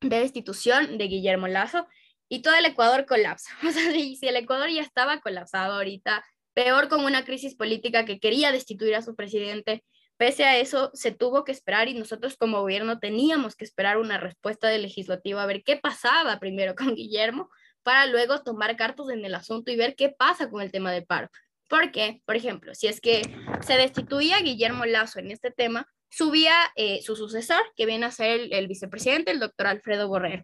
[0.00, 1.86] de destitución de Guillermo Lazo
[2.28, 3.50] y todo el Ecuador colapsa.
[3.68, 8.18] O sea, si el Ecuador ya estaba colapsado ahorita, peor con una crisis política que
[8.18, 9.84] quería destituir a su presidente.
[10.16, 14.18] Pese a eso, se tuvo que esperar y nosotros como gobierno teníamos que esperar una
[14.18, 17.48] respuesta del legislativo a ver qué pasaba primero con Guillermo
[17.82, 21.02] para luego tomar cartas en el asunto y ver qué pasa con el tema de
[21.02, 21.28] paro.
[21.68, 23.22] Porque, por ejemplo, si es que
[23.60, 28.40] se destituía Guillermo Lazo en este tema, subía eh, su sucesor, que viene a ser
[28.40, 30.42] el, el, vicepresidente, el doctor Alfredo Borrero.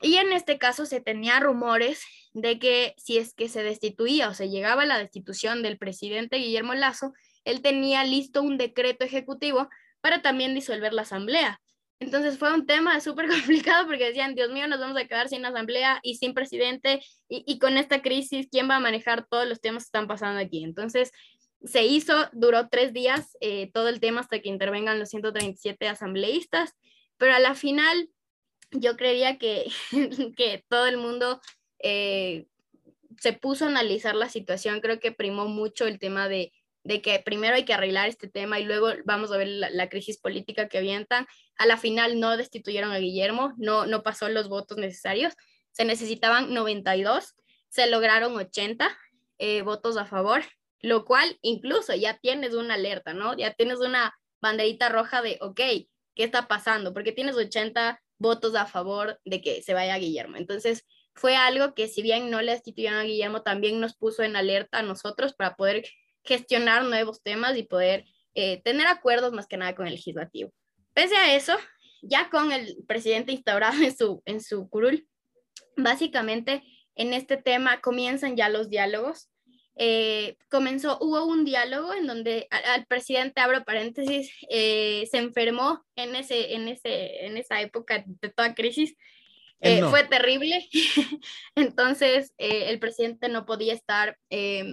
[0.00, 2.02] Y en este caso se tenía rumores
[2.34, 6.36] de que si es que se destituía o se llegaba a la destitución del presidente
[6.36, 7.12] Guillermo Lazo,
[7.44, 9.68] él tenía listo un decreto ejecutivo
[10.00, 11.60] para también disolver la asamblea.
[11.98, 15.44] Entonces fue un tema súper complicado porque decían, Dios mío, nos vamos a quedar sin
[15.46, 19.60] asamblea y sin presidente y, y, con esta crisis, ¿quién va a manejar todos los
[19.60, 20.62] temas que están pasando aquí?
[20.62, 21.10] Entonces
[21.64, 26.74] se hizo, duró tres días eh, todo el tema hasta que intervengan los 137 asambleístas,
[27.16, 28.08] pero a la final
[28.80, 29.70] yo creería que,
[30.36, 31.40] que todo el mundo
[31.78, 32.46] eh,
[33.18, 36.52] se puso a analizar la situación, creo que primó mucho el tema de,
[36.84, 39.88] de que primero hay que arreglar este tema y luego vamos a ver la, la,
[39.88, 41.26] crisis política que avientan.
[41.58, 45.34] A la final no destituyeron a Guillermo, no, no pasó los votos necesarios,
[45.72, 47.34] se necesitaban 92,
[47.68, 48.96] se lograron 80
[49.38, 50.42] eh, votos a favor,
[50.80, 53.36] lo cual incluso ya tienes una alerta, ¿no?
[53.36, 55.88] Ya tienes una banderita roja de, ok, ¿qué
[56.24, 56.94] está pasando?
[56.94, 60.36] Porque tienes 80 votos a favor de que se vaya Guillermo.
[60.36, 64.36] Entonces, fue algo que si bien no le destituyeron a Guillermo, también nos puso en
[64.36, 65.84] alerta a nosotros para poder
[66.24, 70.52] gestionar nuevos temas y poder eh, tener acuerdos más que nada con el legislativo.
[70.92, 71.56] Pese a eso,
[72.02, 75.08] ya con el presidente instaurado en su, en su curul,
[75.76, 76.62] básicamente
[76.94, 79.30] en este tema comienzan ya los diálogos
[79.78, 86.16] eh, comenzó, hubo un diálogo en donde al, presidente, abro paréntesis, eh, se enfermó en,
[86.16, 88.96] ese, en, ese, en esa época de toda crisis.
[89.60, 89.90] Eh, no.
[89.90, 90.66] Fue terrible.
[91.54, 94.18] Entonces, eh, el presidente no podía estar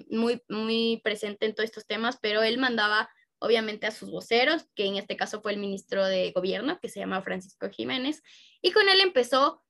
[0.10, 4.86] muy, muy presente en todos estos temas, pero él mandaba obviamente a sus voceros, que
[4.86, 8.24] en este caso fue el ministro de gobierno, que se llama Francisco Jiménez,
[8.62, 9.62] y con él empezó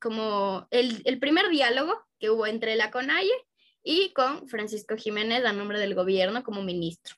[0.00, 3.32] como el, el primer diálogo que hubo entre la CONAIE
[3.82, 7.16] y con Francisco Jiménez a nombre del gobierno como ministro.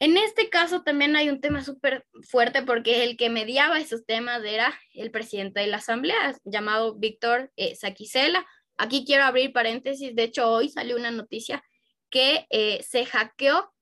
[0.00, 4.42] En este caso también hay un tema súper fuerte porque el que mediaba esos temas
[4.44, 8.44] era el presidente de la Asamblea, llamado Víctor eh, Saquicela.
[8.76, 11.62] Aquí quiero abrir paréntesis, de hecho hoy salió una noticia
[12.10, 13.72] que eh, se hackeó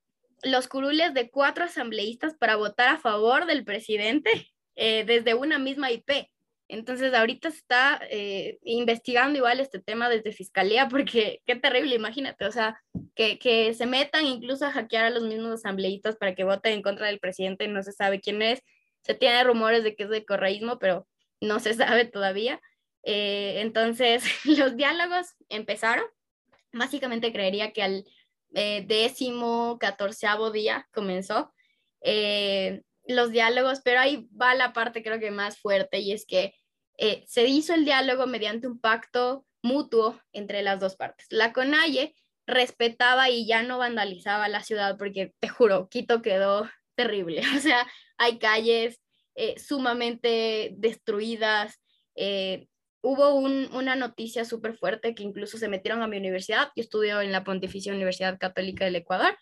[0.42, 5.90] los curules de cuatro asambleístas para votar a favor del presidente eh, desde una misma
[5.90, 6.28] IP.
[6.72, 12.46] Entonces, ahorita se está eh, investigando igual este tema desde Fiscalía, porque qué terrible, imagínate,
[12.46, 12.80] o sea,
[13.14, 16.82] que, que, se metan incluso a hackear a los mismos asambleístas para que voten en
[16.82, 18.62] contra del presidente, no se sabe quién es,
[19.02, 21.06] se tiene rumores de que es de correísmo, pero
[21.42, 22.60] no se sabe todavía.
[23.02, 26.06] Eh, entonces, los diálogos empezaron,
[26.72, 28.06] básicamente creería que al
[28.54, 31.52] eh, décimo, catorceavo día comenzó
[32.00, 36.54] eh, los diálogos, pero ahí va la parte creo que más fuerte y es que
[37.04, 41.26] eh, se hizo el diálogo mediante un pacto mutuo entre las dos partes.
[41.30, 42.14] La CONAIE
[42.46, 47.42] respetaba y ya no vandalizaba la ciudad porque, te juro, Quito quedó terrible.
[47.56, 47.88] O sea,
[48.18, 49.00] hay calles
[49.34, 51.82] eh, sumamente destruidas.
[52.14, 52.68] Eh,
[53.00, 56.68] hubo un, una noticia súper fuerte que incluso se metieron a mi universidad.
[56.76, 59.36] Yo estudio en la Pontificia Universidad Católica del Ecuador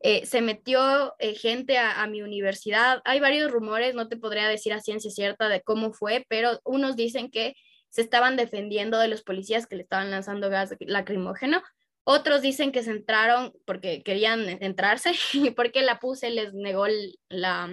[0.00, 3.00] eh, se metió eh, gente a, a, mi universidad.
[3.04, 6.96] Hay varios rumores, no te podría decir a ciencia cierta de cómo fue, pero unos
[6.96, 7.54] dicen que
[7.88, 11.62] se estaban defendiendo de los policías que le estaban lanzando gas lacrimógeno.
[12.04, 17.18] Otros dicen que se entraron porque querían entrarse y porque la PUSE les negó el,
[17.28, 17.68] la,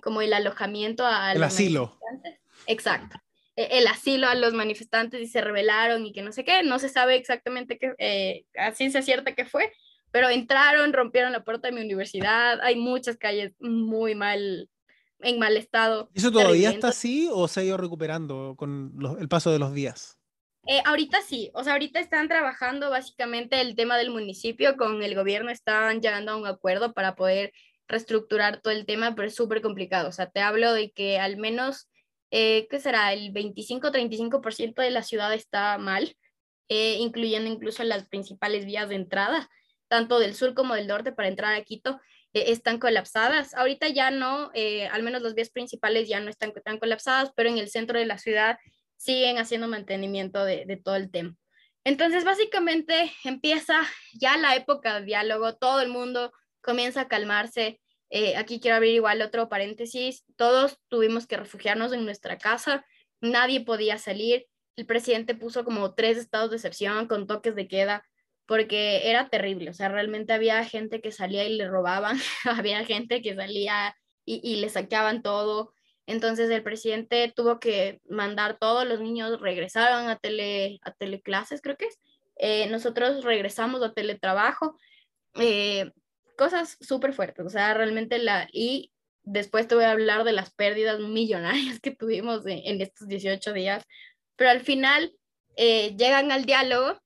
[0.00, 1.98] como el alojamiento a el asilo.
[2.66, 3.18] Exacto.
[3.56, 6.62] E, el asilo a los manifestantes y se rebelaron y que no sé qué.
[6.62, 9.70] No se sabe exactamente qué, eh, a ciencia cierta qué fue,
[10.10, 14.68] pero entraron, rompieron la puerta de mi universidad, hay muchas calles muy mal,
[15.20, 16.10] en mal estado.
[16.14, 19.72] ¿Eso todavía está así o se ha ido recuperando con los, el paso de los
[19.72, 20.18] días?
[20.66, 25.14] Eh, ahorita sí, o sea, ahorita están trabajando básicamente el tema del municipio, con el
[25.14, 27.52] gobierno están llegando a un acuerdo para poder
[27.86, 31.38] reestructurar todo el tema, pero es súper complicado, o sea, te hablo de que al
[31.38, 31.88] menos,
[32.30, 33.14] eh, ¿qué será?
[33.14, 36.14] El 25-35% de la ciudad está mal,
[36.68, 39.48] eh, incluyendo incluso las principales vías de entrada
[39.88, 42.00] tanto del sur como del norte para entrar a Quito,
[42.34, 43.54] eh, están colapsadas.
[43.54, 47.48] Ahorita ya no, eh, al menos las vías principales ya no están tan colapsadas, pero
[47.48, 48.58] en el centro de la ciudad
[48.96, 51.34] siguen haciendo mantenimiento de, todo el tema.
[51.84, 53.80] Entonces, básicamente empieza
[54.14, 57.80] ya la época de diálogo, todo el mundo comienza a calmarse.
[58.10, 60.24] Eh, aquí quiero abrir igual otro paréntesis.
[60.36, 62.84] Todos tuvimos que refugiarnos en nuestra casa,
[63.20, 64.46] nadie podía salir.
[64.76, 68.04] El presidente puso como tres estados de excepción con toques de queda
[68.48, 73.20] porque era terrible, o sea, realmente había gente que salía y le robaban, había gente
[73.20, 75.74] que salía y, y, le saqueaban todo.
[76.06, 81.76] Entonces el presidente tuvo que mandar todos los niños, regresaron a, tele, a teleclases, creo
[81.76, 81.98] que es.
[82.36, 84.78] Eh, nosotros regresamos a teletrabajo,
[85.34, 85.90] eh,
[86.38, 88.48] cosas súper fuertes, o sea, realmente la...
[88.50, 88.92] Y
[89.24, 93.84] después te voy a hablar de las pérdidas millonarias que tuvimos en, estos 18 días,
[94.36, 95.12] pero al final
[95.56, 96.98] eh, llegan al diálogo,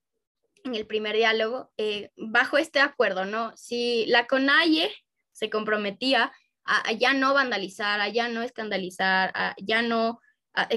[0.63, 3.55] en el primer diálogo, eh, bajo este acuerdo, ¿no?
[3.55, 4.91] Si la CONAIE
[5.31, 6.31] se comprometía
[6.65, 10.19] a, ya no vandalizar, a ya no escandalizar, a ya no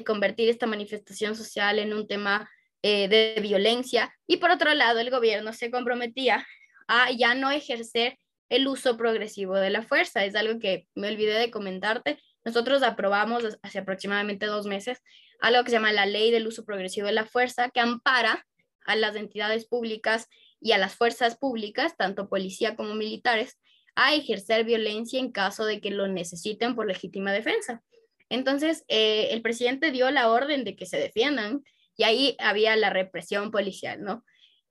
[0.07, 2.51] convertir esta manifestación social en un tema
[2.83, 6.47] eh, de violencia, y por otro lado, el gobierno se comprometía
[6.89, 8.19] a ya no ejercer
[8.49, 10.25] el uso progresivo de la fuerza.
[10.25, 12.19] Es algo que me olvidé de comentarte.
[12.45, 15.03] Nosotros aprobamos hace aproximadamente dos meses
[15.41, 18.47] algo que se llama la Ley del Uso Progresivo de la Fuerza, que ampara
[18.87, 20.29] a las entidades públicas
[20.61, 23.59] y a las fuerzas públicas, tanto policía como militares,
[23.95, 27.83] a ejercer violencia en caso de que lo necesiten por legítima defensa.
[28.29, 31.63] Entonces, eh, el presidente dio la orden de que se defiendan
[31.97, 34.25] y ahí había la represión policial, ¿no?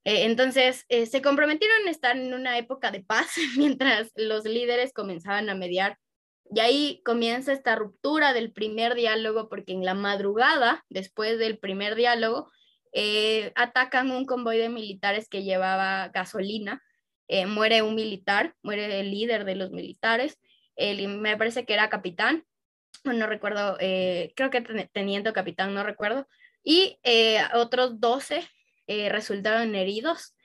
[0.03, 4.93] Eh, entonces, eh, se comprometieron a estar en una época de paz mientras los líderes
[4.93, 5.97] comenzaban a mediar.
[6.53, 11.95] Y ahí comienza esta ruptura del primer diálogo, porque en la madrugada, después del primer
[11.95, 12.51] diálogo,
[12.97, 16.81] eh, atacan un convoy de militares que llevaba gasolina.
[17.47, 20.39] muere un militar, muere el líder de los militares.
[20.77, 22.45] me parece que era capitán,
[23.03, 24.61] no recuerdo, creo que
[24.93, 26.27] teniendo capitán, no recuerdo.
[26.63, 26.97] Y
[27.53, 28.47] otros 12
[28.87, 30.35] eh, resultaron heridos.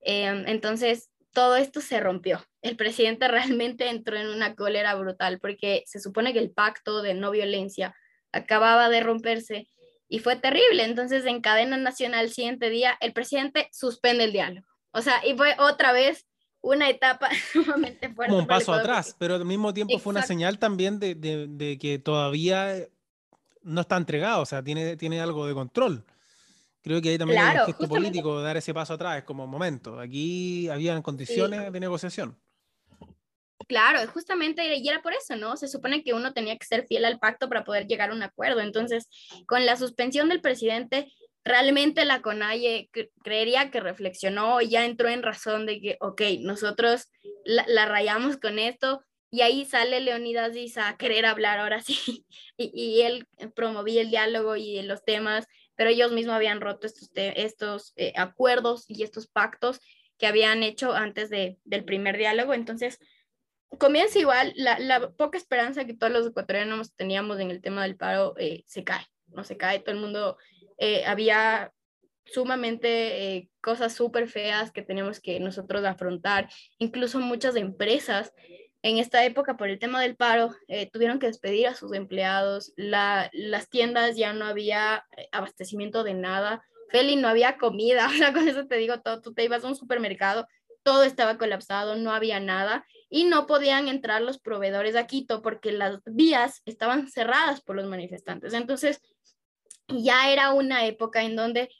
[0.00, 2.44] Em, entonces, todo esto se rompió.
[2.62, 7.14] El presidente realmente entró en una cólera brutal porque se supone que el pacto de
[7.14, 7.94] no violencia
[8.32, 9.68] acababa de romperse
[10.08, 10.84] y fue terrible.
[10.84, 14.66] Entonces, en cadena nacional, siguiente día, el presidente suspende el diálogo.
[14.92, 16.26] O sea, y fue otra vez
[16.60, 18.30] una etapa sumamente fuerte.
[18.30, 21.98] Como un paso atrás, pero al mismo tiempo fue una señal también de, de, que
[21.98, 22.74] todavía
[23.62, 26.04] no está entregado, o sea, tiene, tiene algo de control.
[26.82, 29.98] Creo que ahí también hay un gesto político dar ese paso atrás, es como momento.
[29.98, 32.38] Aquí habían condiciones de negociación.
[33.68, 35.56] Claro, justamente, y era por eso, ¿no?
[35.56, 38.22] Se supone que uno tenía que ser fiel al pacto para poder llegar a un
[38.22, 38.60] acuerdo.
[38.60, 39.08] Entonces,
[39.46, 41.12] con la suspensión del presidente,
[41.44, 42.90] realmente la CONAIE
[43.24, 47.10] creería que reflexionó y ya entró en razón de que, ok, nosotros
[47.44, 52.24] la, rayamos con esto, y ahí sale Leonidas Diza a querer hablar ahora sí,
[52.56, 57.10] y, y él promovía el diálogo y los temas pero ellos mismos habían roto estos,
[57.14, 59.80] estos eh, acuerdos y estos pactos
[60.18, 62.54] que habían hecho antes de, del primer diálogo.
[62.54, 62.98] Entonces,
[63.78, 67.96] comienza igual, la, la, poca esperanza que todos los ecuatorianos teníamos en el tema del
[67.96, 70.38] paro eh, se cae, no se cae, todo el mundo
[70.78, 71.72] eh, había
[72.24, 76.48] sumamente cosas súper feas que tenemos que nosotros afrontar,
[76.78, 78.32] incluso muchas empresas
[78.86, 82.72] en esta época por el tema del paro eh, tuvieron que despedir a sus empleados,
[82.76, 88.32] las tiendas ya no había eh, abastecimiento de nada, Feli no había comida, o sea,
[88.32, 90.46] con eso te digo todo, tú te ibas a un supermercado,
[90.84, 95.72] todo estaba colapsado, no había nada y no podían entrar los proveedores a Quito porque
[95.72, 98.52] las vías estaban cerradas por los manifestantes.
[98.52, 99.00] Entonces,
[99.88, 101.70] ya era una época en donde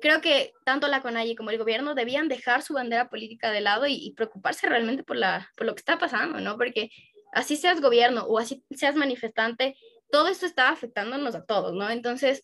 [0.00, 3.86] creo que tanto la CONAIE como el gobierno debían dejar su bandera política de lado
[3.86, 6.56] y, preocuparse realmente por, la, por lo que está pasando, ¿no?
[6.56, 6.90] Porque
[7.32, 9.76] así seas gobierno o así seas manifestante,
[10.10, 11.90] todo esto estaba afectándonos a todos, ¿no?
[11.90, 12.42] Entonces,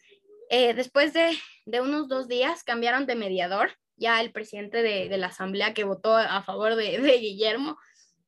[0.50, 5.28] eh, después de, de, unos dos días cambiaron de mediador, ya el presidente de, la
[5.28, 7.78] asamblea que votó a favor de Guillermo,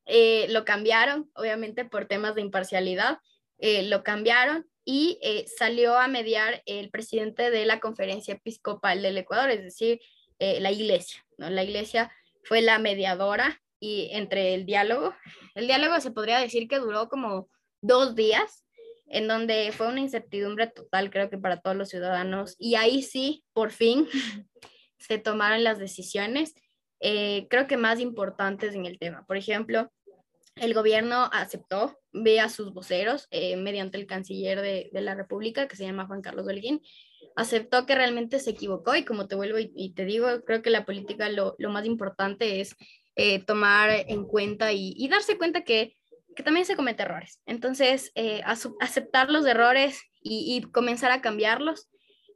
[0.09, 3.19] eh, lo cambiaron, obviamente por temas de imparcialidad,
[3.59, 9.19] eh, lo cambiaron y eh, salió a mediar el presidente de la conferencia episcopal del
[9.19, 9.99] Ecuador, es decir,
[10.39, 11.23] eh, la iglesia.
[11.37, 11.49] ¿no?
[11.51, 12.11] La iglesia
[12.43, 15.13] fue la mediadora y entre el diálogo,
[15.53, 17.49] el diálogo se podría decir que duró como
[17.81, 18.65] dos días,
[19.05, 23.43] en donde fue una incertidumbre total, creo que para todos los ciudadanos, y ahí sí,
[23.53, 24.07] por fin,
[24.97, 26.55] se tomaron las decisiones,
[26.99, 29.25] eh, creo que más importantes en el tema.
[29.25, 29.91] Por ejemplo,
[30.61, 35.75] el gobierno aceptó, ve a sus voceros eh, mediante el canciller de, la República, que
[35.75, 36.81] se llama Juan Carlos Holguín,
[37.35, 40.85] aceptó que realmente se equivocó y como te vuelvo y, te digo, creo que la
[40.85, 42.75] política lo, más importante es
[43.15, 45.95] eh, tomar en cuenta y, darse cuenta que,
[46.43, 47.41] también se cometen errores.
[47.45, 48.41] Entonces, eh,
[48.79, 51.89] aceptar los errores y, y comenzar a cambiarlos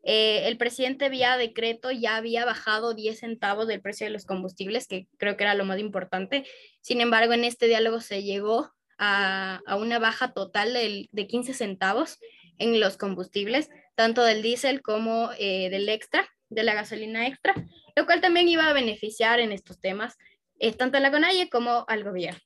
[0.03, 4.87] eh, el presidente vía decreto ya había bajado 10 centavos del precio de los combustibles,
[4.87, 6.45] que creo que era lo más importante.
[6.81, 12.19] Sin embargo, en este diálogo se llegó a, una baja total de 15 centavos
[12.57, 17.55] en los combustibles, tanto del diésel como eh, del extra, de la gasolina extra,
[17.95, 20.17] lo cual también iba a beneficiar en estos temas
[20.59, 22.39] eh, tanto a la CONAIE como al gobierno.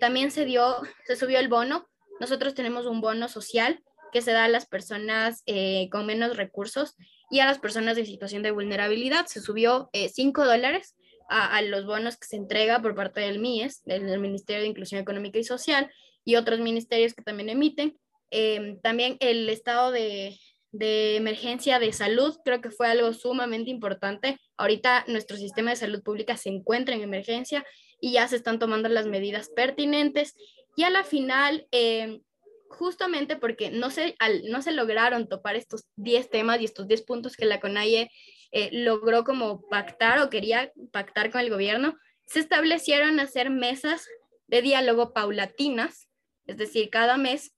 [0.00, 1.86] también se dio, se subió el bono.
[2.18, 3.82] Nosotros tenemos un bono social
[4.14, 6.94] que se da a las personas eh, con menos recursos
[7.30, 9.26] y a las personas en situación de vulnerabilidad.
[9.26, 10.94] Se subió 5 eh, dólares
[11.28, 15.40] a, los bonos que se entrega por parte del MIES, del, Ministerio de Inclusión Económica
[15.40, 15.90] y Social,
[16.24, 17.98] y otros ministerios que también emiten.
[18.30, 20.38] Em, también el estado de,
[20.70, 24.38] de emergencia de salud creo que fue algo sumamente importante.
[24.56, 27.64] Ahorita nuestro sistema de salud pública se encuentra en emergencia
[28.00, 30.36] y ya se están tomando las medidas pertinentes.
[30.76, 32.20] Y a la final, em,
[32.74, 34.16] justamente porque no se,
[34.48, 38.10] no se lograron topar estos 10 temas y estos 10 puntos que la CONAIE
[38.52, 41.96] eh, logró como pactar o quería pactar con el gobierno,
[42.26, 44.06] se establecieron hacer mesas
[44.46, 46.08] de diálogo paulatinas,
[46.46, 47.54] es decir, cada mes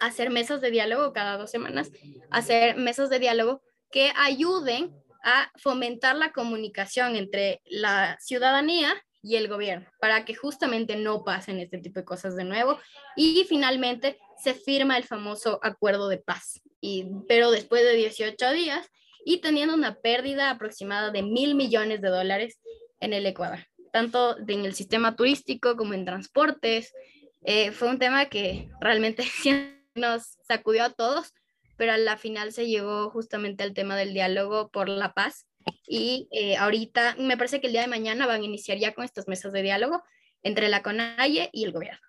[0.00, 1.90] hacer mesas de diálogo, cada dos semanas,
[2.30, 4.94] hacer mesas de diálogo que ayuden
[5.24, 11.58] a fomentar la comunicación entre la ciudadanía y el gobierno para que justamente no pasen
[11.58, 12.78] este tipo de cosas de nuevo.
[13.16, 18.88] Y finalmente se firma el famoso acuerdo de paz y pero después de 18 días
[19.24, 22.60] y teniendo una pérdida aproximada de mil millones de dólares
[23.00, 23.60] en el Ecuador
[23.92, 26.92] tanto en el sistema turístico como en transportes.
[27.42, 29.24] Eh, fue un tema que realmente
[29.94, 31.32] nos sacudió a todos
[31.78, 35.46] pero a la final se llegó justamente al tema del diálogo por la paz
[35.86, 39.04] y eh, ahorita me parece que el día de mañana van a iniciar ya con
[39.04, 40.02] estas mesas de diálogo
[40.42, 42.00] entre la CONAIE y el gobierno.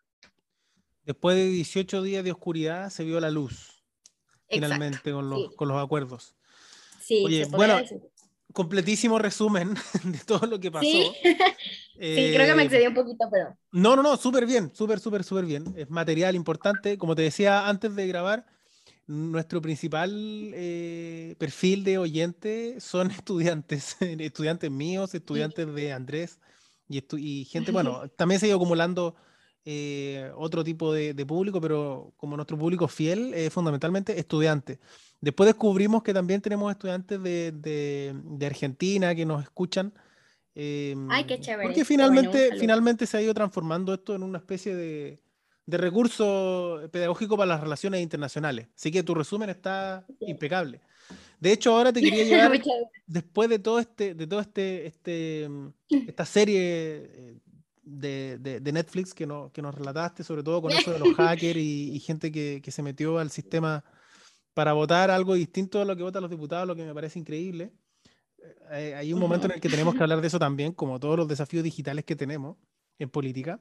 [1.03, 3.83] Después de 18 días de oscuridad se vio la luz,
[4.47, 6.35] finalmente, con los, con los acuerdos.
[6.99, 7.79] Sí, Oye, bueno,
[8.53, 10.85] completísimo resumen de todo lo que pasó.
[10.85, 13.57] Sí, sí creo que me eh, excedí un poquito, pero...
[13.71, 15.73] No, no, no, súper bien, súper, súper, súper bien.
[15.77, 16.97] Es material importante.
[16.97, 18.45] Como te decía antes de grabar,
[19.09, 20.11] nuestro principal
[20.53, 26.39] eh, perfil de oyente son estudiantes, estudiantes míos, estudiantes de Andrés
[26.87, 29.15] y, gente, bueno, también se ha ido acumulando
[29.65, 34.77] eh, otro tipo de, público, pero como nuestro público fiel, es fundamentalmente estudiantes.
[35.19, 39.91] Después descubrimos que también tenemos estudiantes de, Argentina que nos escuchan.
[40.55, 41.67] Ay, qué chévere.
[41.67, 45.19] Porque finalmente, finalmente se ha ido transformando esto en una especie de,
[45.69, 48.67] de recurso pedagógico para las relaciones internacionales.
[48.75, 50.81] Así que tu resumen está impecable.
[51.39, 52.59] De hecho, ahora te quería llevar,
[53.05, 55.47] después de todo este, de todo este, este
[55.89, 57.37] esta serie eh,
[57.83, 61.59] de, de, Netflix que, no, que nos relataste, sobre todo con eso de los hackers
[61.59, 63.83] y, gente que, que, se metió al sistema
[64.55, 67.71] para votar algo distinto a lo que votan los diputados, lo que me parece increíble.
[68.71, 71.17] Eh, hay un momento en el que tenemos que hablar de eso también, como todos
[71.17, 72.57] los desafíos digitales que tenemos
[72.97, 73.59] en política.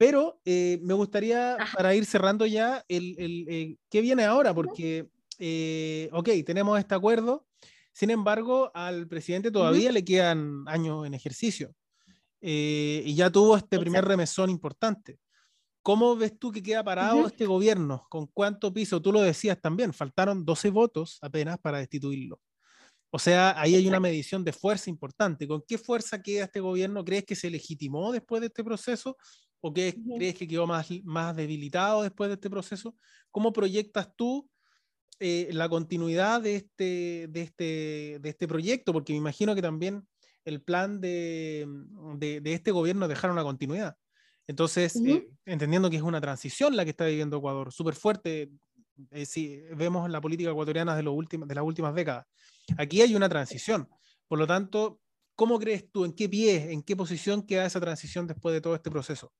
[0.00, 5.10] Pero eh, me gustaría, para ir cerrando ya, el, el eh, qué viene ahora, porque,
[5.38, 7.46] eh, ok, tenemos este acuerdo,
[7.92, 11.74] sin embargo, al presidente todavía le quedan años en ejercicio
[12.40, 15.18] y ya tuvo este primer remesón importante.
[15.82, 18.06] ¿Cómo ves tú que queda parado este gobierno?
[18.08, 19.02] ¿Con cuánto piso?
[19.02, 22.40] Tú lo decías también, faltaron 12 votos apenas para destituirlo.
[23.10, 25.46] O sea, ahí hay una medición de fuerza importante.
[25.46, 27.04] ¿Con qué fuerza queda este gobierno?
[27.04, 29.18] ¿Crees que se legitimó después de este proceso
[29.60, 32.96] ¿O qué crees que quedó más, más debilitado después de este proceso?
[33.30, 34.48] ¿Cómo proyectas tú
[35.18, 38.92] eh, la continuidad de este, de, este, de este proyecto?
[38.92, 40.06] Porque me imagino que también
[40.44, 41.66] el plan de,
[42.18, 43.96] de, este gobierno es dejar una continuidad.
[44.46, 48.50] Entonces, eh, entendiendo que es una transición la que está viviendo Ecuador, súper fuerte,
[49.10, 52.26] eh, si vemos la política ecuatoriana de, los últimos, de las últimas décadas.
[52.76, 53.88] Aquí hay una transición.
[54.26, 55.00] Por lo tanto,
[55.34, 58.74] ¿cómo crees tú, en qué pie, en qué posición queda esa transición después de todo
[58.74, 59.32] este proceso?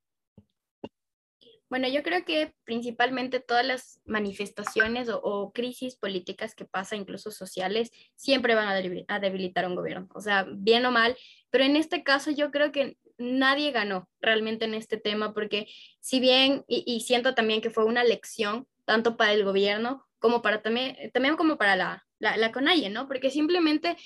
[1.70, 7.92] Bueno, yo creo que principalmente todas las manifestaciones o, crisis políticas que pasan, incluso sociales,
[8.16, 11.16] siempre van a, debilitar un gobierno, o sea, bien o mal,
[11.48, 15.68] pero en este caso yo creo que nadie ganó realmente en este tema, porque
[16.00, 20.62] si bien, y, siento también que fue una lección, tanto para el gobierno como para
[20.62, 23.06] también, también como para la, la, la CONAIE, ¿no?
[23.06, 23.96] Porque simplemente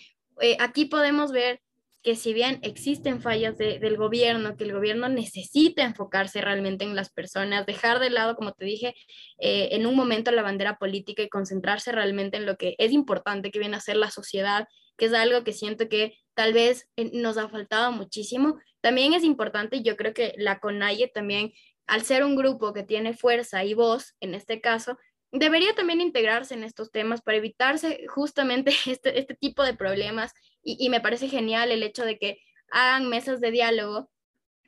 [0.41, 1.63] eh, aquí podemos ver
[2.05, 7.11] que si bien existen fallas del gobierno, que el gobierno necesita enfocarse realmente en las
[7.11, 8.95] personas, dejar de lado, como te dije,
[9.39, 13.51] eh, en un momento la bandera política y concentrarse realmente en lo que es importante
[13.51, 17.11] que viene a ser la sociedad, que es algo que siento que tal vez eh,
[17.15, 18.59] nos ha faltado muchísimo.
[18.83, 21.55] También es importante, yo creo que la CONAIE también,
[21.87, 24.99] al ser un grupo que tiene fuerza y voz, en este caso,
[25.33, 30.35] debería también integrarse en estos temas para evitarse justamente este, este tipo de problemas
[30.65, 32.41] y, me parece genial el hecho de que
[32.71, 34.11] hagan mesas de diálogo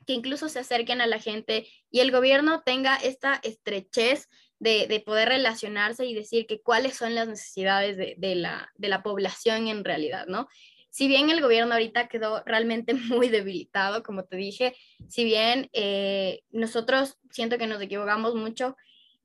[0.05, 4.29] que incluso se acerquen a la gente y el gobierno tenga esta estrechez
[4.59, 9.67] de, poder relacionarse y decir que cuáles son las necesidades de, la, de la población
[9.67, 10.47] en realidad, ¿no?
[10.89, 14.75] Si bien el gobierno ahorita quedó realmente muy debilitado, como te dije,
[15.07, 18.75] si bien eh, nosotros siento que nos equivocamos mucho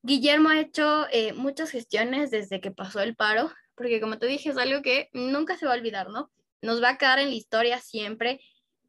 [0.05, 4.51] Guillermo ha hecho eh, muchas gestiones desde que pasó el paro, porque como te dije,
[4.51, 6.33] es algo que nunca se va a olvidar, ¿no?
[6.63, 8.41] Nos va a quedar en la historia siempre,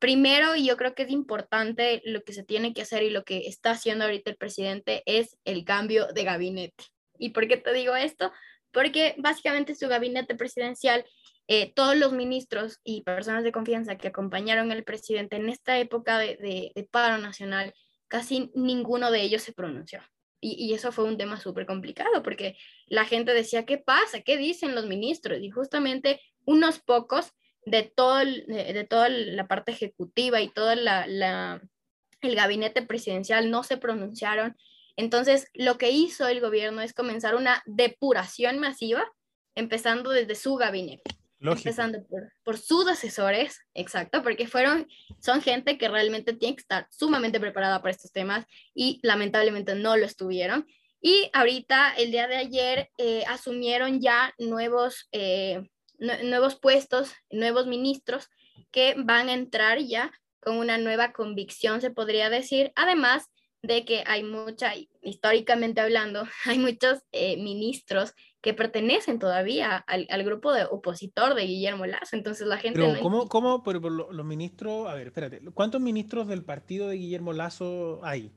[0.04, 3.24] primero, y yo creo que es importante lo que se tiene que hacer y lo
[3.24, 6.84] que está haciendo ahorita el presidente es el cambio de gabinete.
[7.18, 8.32] ¿Y por qué te digo esto?
[8.72, 11.06] Porque básicamente su gabinete presidencial,
[11.48, 16.18] eh, todos los ministros y personas de confianza que acompañaron al presidente en esta época
[16.20, 17.74] de, paro nacional,
[18.08, 20.02] casi ninguno de ellos se pronunció.
[20.42, 22.58] Y, y, eso fue un tema súper complicado porque
[22.88, 24.20] la gente decía, ¿qué pasa?
[24.20, 25.40] ¿Qué dicen los ministros?
[25.40, 27.32] Y justamente unos pocos
[27.66, 31.62] de, todo de, toda la parte ejecutiva y todo la, la,
[32.22, 34.58] el gabinete presidencial no se pronunciaron.
[34.96, 39.06] Entonces, lo que hizo el gobierno es comenzar una depuración masiva,
[39.56, 41.12] empezando desde su gabinete.
[41.40, 44.88] Empezando por, por, sus asesores, exacto, porque fueron,
[45.20, 49.98] son gente que realmente tiene que estar sumamente preparada para estos temas y lamentablemente no
[49.98, 50.66] lo estuvieron.
[51.02, 55.70] Y ahorita, el día de ayer, eh, asumieron ya nuevos eh,
[56.24, 58.30] nuevos puestos, nuevos ministros
[58.72, 63.30] que van a entrar ya con una nueva convicción, se podría decir, además
[63.62, 70.24] de que hay mucha, históricamente hablando, hay muchos eh, ministros que pertenecen todavía al, al,
[70.26, 72.18] grupo de opositor de Guillermo Lazo.
[72.18, 72.78] Entonces la gente...
[72.78, 77.32] Pero ¿cómo, cómo pero los ministros, a ver, espérate, ¿cuántos ministros del partido de Guillermo
[77.32, 78.34] Lazo hay?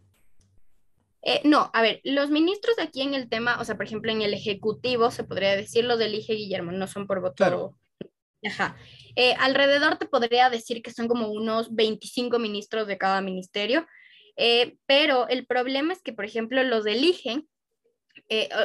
[1.23, 4.23] Eh, no, a ver, los ministros aquí en el tema, o sea, por ejemplo, en
[4.23, 7.35] el Ejecutivo, se podría decir, los elige Guillermo, no son por voto.
[7.35, 7.77] Claro.
[8.45, 8.77] Ajá.
[9.17, 13.87] Eh, alrededor te podría decir que son como unos 25 ministros de cada ministerio,
[14.37, 17.49] eh, pero el problema es que, por ejemplo, los eligen,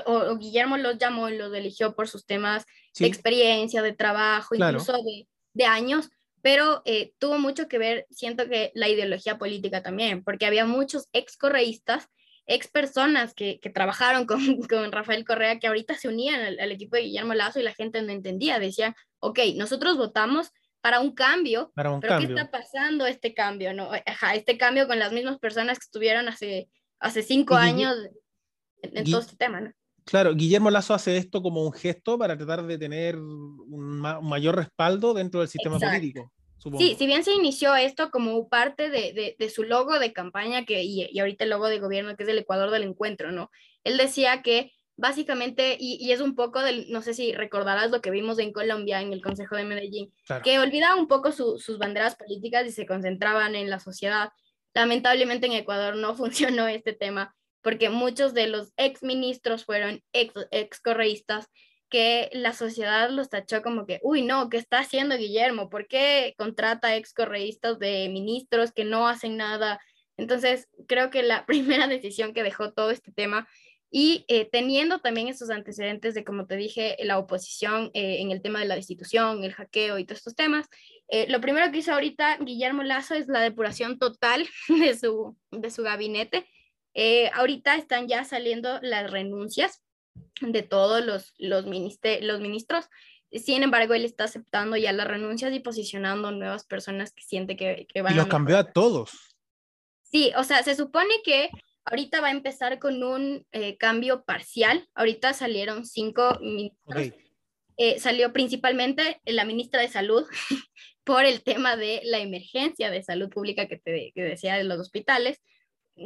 [0.06, 2.66] o, Guillermo los llamó y los eligió por sus temas
[2.98, 6.10] de experiencia, de trabajo, incluso de, de, años,
[6.42, 6.84] pero
[7.18, 12.08] tuvo mucho que ver, siento que la ideología política también, porque había muchos ex correístas
[12.46, 14.40] ex personas que, que trabajaron con,
[14.70, 18.02] con, Rafael Correa que ahorita se unían al, equipo de Guillermo Lazo y la gente
[18.02, 23.34] no entendía, decían, ok, nosotros votamos para un cambio, para pero ¿qué está pasando este
[23.34, 23.74] cambio?
[23.74, 23.92] No?
[24.06, 26.70] Ajá, este cambio con las mismas personas que estuvieron hace,
[27.00, 27.96] hace cinco años
[28.82, 29.72] en, todo este tema, ¿no?
[30.06, 35.14] Claro, Guillermo Lazo hace esto como un gesto para tratar de tener un, mayor respaldo
[35.14, 36.32] dentro del sistema político.
[36.78, 40.84] Sí, si bien se inició esto como parte de, de, su logo de campaña que,
[40.84, 43.50] y, y, ahorita el logo de gobierno, que es el Ecuador del Encuentro, ¿no?
[43.84, 48.02] Él decía que básicamente, y, y, es un poco del, no sé si recordarás lo
[48.02, 52.16] que vimos en Colombia, en el Consejo de Medellín, que olvidaba un poco sus banderas
[52.16, 54.30] políticas y se concentraban en la sociedad.
[54.76, 60.34] Lamentablemente en Ecuador no funcionó este tema porque muchos de los ex ministros fueron ex,
[60.52, 61.48] ex correístas
[61.92, 65.70] que la sociedad los tachó como que, uy, no, ¿qué está haciendo Guillermo?
[65.70, 69.80] ¿Por qué contrata ex correístas de ministros que no hacen nada?
[70.18, 73.48] Entonces, creo que la primera decisión que dejó todo este tema
[73.92, 78.42] y eh, teniendo también esos antecedentes de, como te dije, la oposición eh, en el
[78.42, 80.70] tema de la destitución, el hackeo y todos estos temas,
[81.10, 85.70] eh, lo primero que hizo ahorita Guillermo Lazo es la depuración total de su, de
[85.70, 86.48] su gabinete.
[87.34, 89.82] ahorita están ya saliendo las renuncias
[90.42, 92.90] de todos los, los, los ministros.
[93.32, 97.88] Sin embargo, él está aceptando ya las renuncias y posicionando nuevas personas que siente que,
[97.92, 99.12] que van y los cambió a todos.
[100.04, 101.50] Sí, o sea, se supone que
[101.86, 104.90] ahorita va a empezar con un eh, cambio parcial.
[104.94, 107.14] Ahorita salieron cinco ministros.
[107.78, 110.26] Eh, salió principalmente la ministra de Salud
[111.04, 114.80] por el tema de la emergencia de salud pública que te que decía de los
[114.80, 115.42] hospitales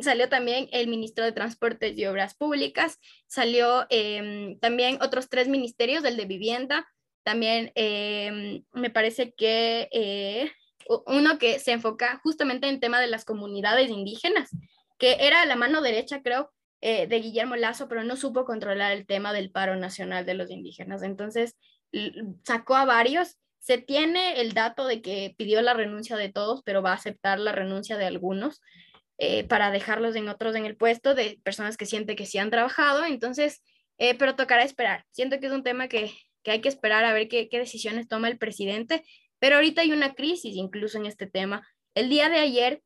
[0.02, 6.04] salió también el ministro de Transportes y Obras Públicas, salió em, también otros tres ministerios,
[6.04, 6.88] el de Vivienda,
[7.24, 10.52] también em, me parece que eh,
[11.08, 14.52] uno que se enfoca justamente en tema de las comunidades indígenas,
[14.98, 19.08] que era la mano derecha, creo, eh, de Guillermo Lazo, pero no supo controlar el
[19.08, 21.02] tema del paro nacional de los indígenas.
[21.02, 21.56] Entonces,
[22.44, 23.38] sacó a varios.
[23.60, 27.40] Se tiene el dato de que pidió la renuncia de todos, pero va a aceptar
[27.40, 28.62] la renuncia de algunos.
[29.18, 32.52] Eh, para dejarlos en otros en el puesto de personas que siente que sí han
[32.52, 33.06] trabajado.
[33.06, 33.64] Entonces,
[33.98, 35.06] eh, pero tocará esperar.
[35.12, 36.12] Siento que es un tema que,
[36.44, 39.06] que hay que esperar a ver qué, qué, decisiones toma el presidente,
[39.40, 41.66] pero ahorita hay una crisis incluso en este tema.
[41.94, 42.82] El día de ayer,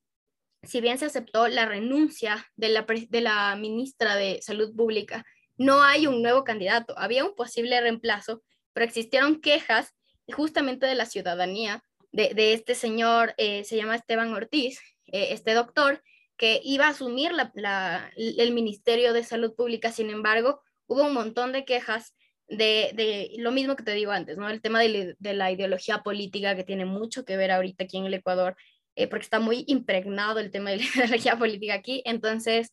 [0.61, 5.25] si bien se aceptó la renuncia de la, de la ministra de Salud Pública,
[5.57, 6.93] no hay un nuevo candidato.
[6.99, 9.95] Había un posible reemplazo, pero existieron quejas
[10.31, 14.79] justamente de la ciudadanía de, de este señor, eh, se llama Esteban Ortiz,
[15.11, 16.03] este doctor,
[16.39, 19.91] que iba a asumir la, el Ministerio de Salud Pública.
[19.91, 22.15] Sin embargo, hubo un montón de quejas
[22.47, 24.49] de, lo mismo que te digo antes, ¿no?
[24.49, 28.05] El tema de, de, la ideología política que tiene mucho que ver ahorita aquí en
[28.05, 28.55] el Ecuador,
[28.95, 32.01] eh, porque está muy impregnado el tema de la ideología política aquí.
[32.05, 32.71] Entonces,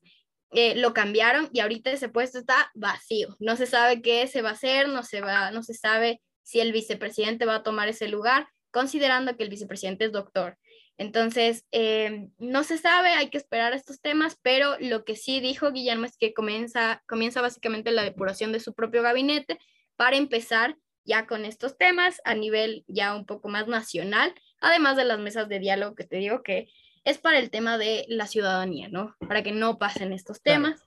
[0.53, 3.37] eh, lo cambiaron y ahorita ese puesto está vacío.
[3.41, 6.61] No se sabe qué se va a hacer, no se, va, no se sabe si
[6.61, 10.57] el vicepresidente va a tomar ese lugar, considerando que el vicepresidente es doctor.
[10.99, 15.71] Entonces, eh, no se sabe, hay que esperar estos temas, pero lo que sí dijo
[15.71, 19.59] Guillermo es que comienza, comienza básicamente la depuración de su propio gabinete
[19.97, 25.05] para empezar ya con estos temas a nivel ya un poco más nacional, además de
[25.05, 26.69] las mesas de diálogo que te digo que
[27.05, 29.15] es para el tema de la ciudadanía, ¿no?
[29.21, 30.81] Para que no pasen estos temas.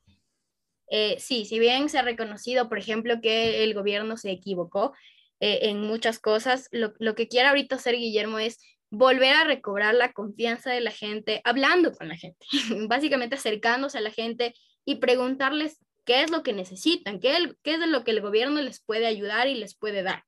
[0.90, 4.94] Eh, sí, si bien se ha reconocido, por ejemplo, que el gobierno se equivocó
[5.40, 8.60] eh, en muchas cosas, lo, lo que quiere ahorita hacer Guillermo es
[8.92, 12.46] volver a recobrar la confianza de la gente, hablando con la gente,
[12.88, 14.54] básicamente acercándose a la gente
[14.86, 19.06] y preguntarles qué es lo que necesitan, qué, es lo que el gobierno les puede
[19.06, 20.24] ayudar y les puede dar.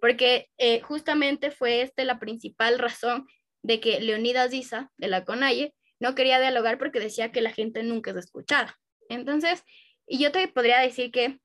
[0.00, 3.26] Porque eh, justamente fue esta la principal razón
[3.62, 7.84] de que Leonidas Diza, de la CONAIE, no quería dialogar porque decía que la gente
[7.84, 8.76] nunca es escuchada.
[9.08, 9.62] Entonces,
[10.06, 11.38] y yo te podría decir que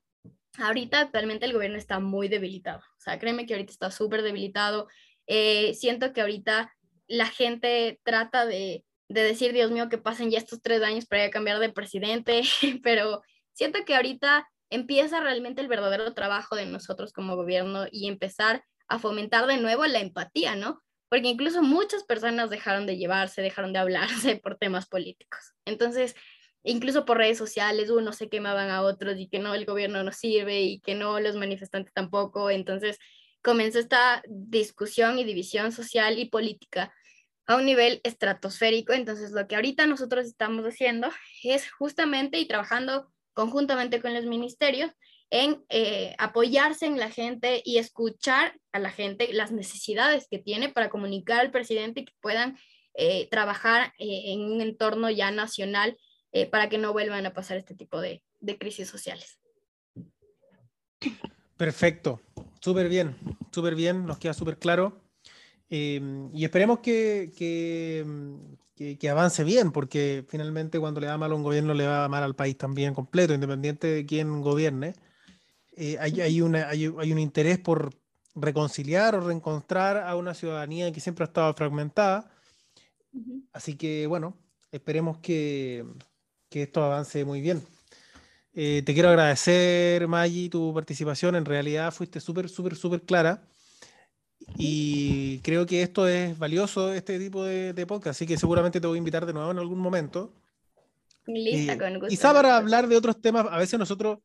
[0.58, 2.80] ahorita actualmente el gobierno está muy debilitado.
[2.80, 4.88] O sea, créeme que ahorita está súper debilitado.
[5.28, 6.74] Eh, siento que ahorita
[7.06, 11.30] la gente trata de, de, decir, Dios mío, que pasen ya estos tres años para
[11.30, 12.42] cambiar de presidente,
[12.82, 13.22] pero
[13.52, 18.98] siento que ahorita empieza realmente el verdadero trabajo de nosotros como gobierno y empezar a
[18.98, 20.82] fomentar de nuevo la empatía, ¿no?
[21.08, 25.54] Porque incluso muchas personas dejaron de llevarse, dejaron de hablarse por temas políticos.
[25.64, 26.14] Entonces,
[26.62, 30.12] incluso por redes sociales, unos se quemaban a otros y que no, el gobierno no
[30.12, 32.50] sirve y que no, los manifestantes tampoco.
[32.50, 32.98] Entonces,
[33.42, 36.92] comenzó esta discusión y división social y política
[37.46, 38.92] a un nivel estratosférico.
[38.92, 41.08] Entonces, lo que ahorita nosotros estamos haciendo
[41.42, 44.92] es justamente y trabajando conjuntamente con los ministerios
[45.30, 50.68] en eh, apoyarse en la gente y escuchar a la gente las necesidades que tiene
[50.68, 52.58] para comunicar al presidente que puedan
[52.94, 55.96] eh, trabajar eh, en un entorno ya nacional
[56.50, 59.40] para que no vuelvan a pasar este tipo de, de crisis sociales.
[61.58, 62.20] Perfecto,
[62.60, 63.16] súper bien,
[63.50, 65.02] súper bien, nos queda súper claro.
[65.68, 71.42] y esperemos que, que, que, avance bien, porque finalmente cuando le va mal a un
[71.42, 74.94] gobierno le va mal al país también completo, independiente de quién gobierne.
[75.72, 77.92] Eh, hay, hay, una, hay, hay, un interés por
[78.36, 82.30] reconciliar o reencontrar a una ciudadanía que siempre ha estado fragmentada.
[83.52, 84.36] Así que bueno,
[84.70, 85.84] esperemos que,
[86.50, 87.62] que esto avance muy bien.
[88.60, 91.36] Eh, te quiero agradecer, Maggi, tu participación.
[91.36, 93.46] En realidad fuiste súper, súper, súper clara.
[94.56, 98.88] Y creo que esto es valioso, este tipo de, de, podcast, así que seguramente te
[98.88, 100.34] voy a invitar de nuevo en algún momento.
[101.24, 102.08] Lista, eh, con gusto.
[102.08, 104.18] Quizá para hablar de otros temas, a veces nosotros,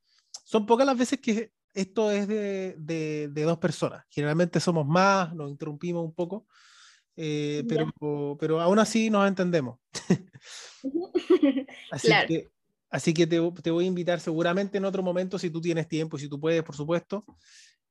[0.43, 4.03] son pocas las veces que esto es de, de, de dos personas.
[4.09, 6.47] Generalmente somos más, nos interrumpimos un poco,
[7.15, 9.77] eh, pero, pero aún así nos entendemos.
[11.91, 12.27] así claro.
[12.27, 12.52] que,
[12.93, 16.19] así que te, te, voy a invitar seguramente en otro momento, si tú tienes tiempo,
[16.19, 17.25] si tú puedes, por supuesto.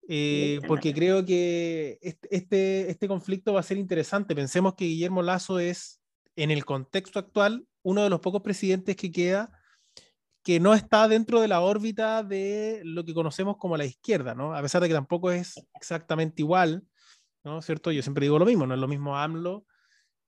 [0.09, 1.99] Eh, porque creo que
[2.31, 4.35] este, este conflicto va a ser interesante.
[4.37, 6.01] Pensemos que Guillermo Lazo es,
[6.37, 9.51] en el contexto actual, uno de los pocos presidentes que queda
[10.45, 14.55] que no está dentro de la órbita de lo que conocemos como la izquierda, ¿no?
[14.55, 16.85] A pesar de que tampoco es exactamente igual,
[17.45, 17.61] ¿no?
[17.63, 17.93] ¿Cierto?
[17.93, 19.67] Yo siempre digo lo mismo, no es lo mismo AMLO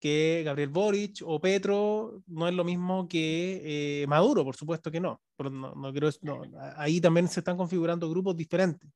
[0.04, 5.00] que Gabriel Boric o Petro, no es lo mismo que eh, Maduro, por supuesto que
[5.00, 5.22] no.
[5.34, 6.42] Pero no, no creo, no,
[6.76, 8.90] ahí también se están configurando grupos diferentes.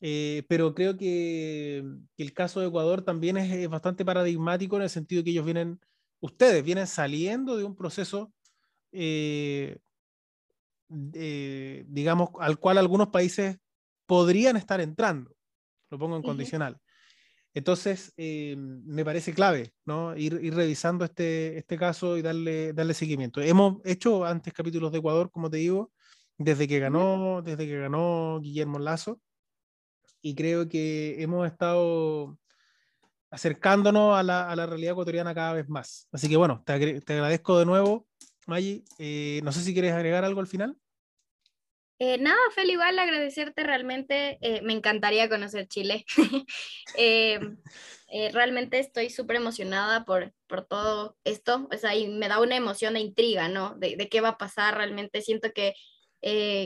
[0.00, 1.84] Eh, pero creo que,
[2.16, 5.44] que, el caso de Ecuador también es, es, bastante paradigmático en el sentido que ellos
[5.44, 5.80] vienen,
[6.20, 8.32] ustedes vienen saliendo de un proceso,
[8.92, 9.78] eh,
[10.86, 13.58] de, digamos, al cual algunos países
[14.06, 15.34] podrían estar entrando.
[15.90, 16.80] Lo pongo en uh -huh.
[17.54, 20.16] Entonces, eh, me parece clave ¿no?
[20.16, 23.40] ir, ir, revisando este, este caso y darle, darle seguimiento.
[23.40, 25.92] Hemos hecho antes capítulos de Ecuador, como te digo,
[26.36, 29.20] desde que ganó, desde que ganó Guillermo Lazo
[30.20, 32.36] y creo que hemos estado
[33.30, 36.08] acercándonos a la, a la, realidad ecuatoriana cada vez más.
[36.12, 38.08] Así que bueno, te, te agradezco de nuevo,
[38.46, 38.84] Maggi.
[38.98, 40.76] Eh, no sé si quieres agregar algo al final.
[42.00, 44.38] Eh, nada, Fel, igual agradecerte realmente.
[44.40, 46.04] Eh, me encantaría conocer Chile.
[46.96, 47.40] Eh,
[48.08, 51.68] eh, realmente estoy súper emocionada por, por todo esto.
[51.72, 53.74] O sea, y me da una emoción de intriga, ¿no?
[53.76, 55.20] De, de qué va a pasar realmente.
[55.22, 55.74] Siento que,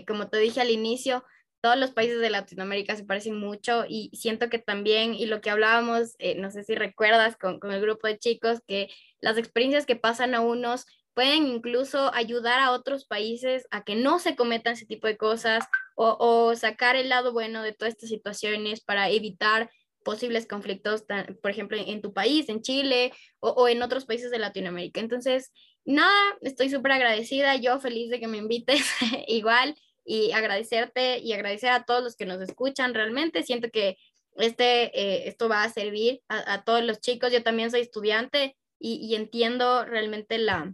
[0.07, 1.24] como te dije al inicio,
[1.61, 5.51] todos los países de Latinoamérica se parecen mucho y siento que también, y lo que
[5.51, 8.89] hablábamos, eh, no sé si recuerdas con, con, el grupo de chicos, que
[9.20, 10.87] las experiencias que pasan a unos
[11.19, 15.64] pueden incluso ayudar a otros países a que no se cometan ese tipo de cosas
[15.97, 19.69] o, o sacar el lado bueno de todas estas situaciones para evitar
[20.05, 21.05] posibles conflictos,
[21.43, 25.01] por ejemplo, en tu país, en Chile o, o en otros países de Latinoamérica.
[25.01, 25.51] Entonces,
[25.85, 28.87] nada, estoy súper agradecida, yo feliz de que me invites
[29.27, 32.95] igual y agradecerte y agradecer a todos los que nos escuchan.
[32.95, 33.97] Realmente siento que
[34.37, 37.33] este, eh, esto va a servir a, a, todos los chicos.
[37.33, 40.73] Yo también soy estudiante y, entiendo realmente la,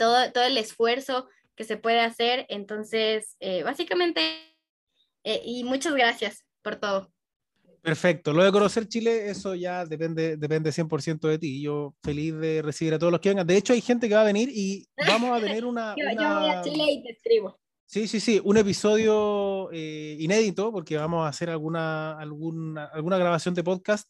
[0.00, 2.46] todo, todo el esfuerzo que se puede hacer.
[2.48, 4.20] Entonces, eh, básicamente,
[5.24, 7.12] eh, y muchas gracias por todo.
[7.82, 8.32] Perfecto.
[8.32, 11.62] Lo de conocer Chile, eso ya depende, depende 100% de ti.
[11.62, 13.46] Yo feliz de recibir a todos los que vengan.
[13.46, 15.94] De hecho, hay gente que va a venir y vamos a tener una...
[15.98, 17.60] yo, voy a Chile y te escribo.
[17.84, 23.54] Sí, sí, sí, un episodio eh, inédito porque vamos a hacer alguna, alguna, alguna grabación
[23.54, 24.08] de podcast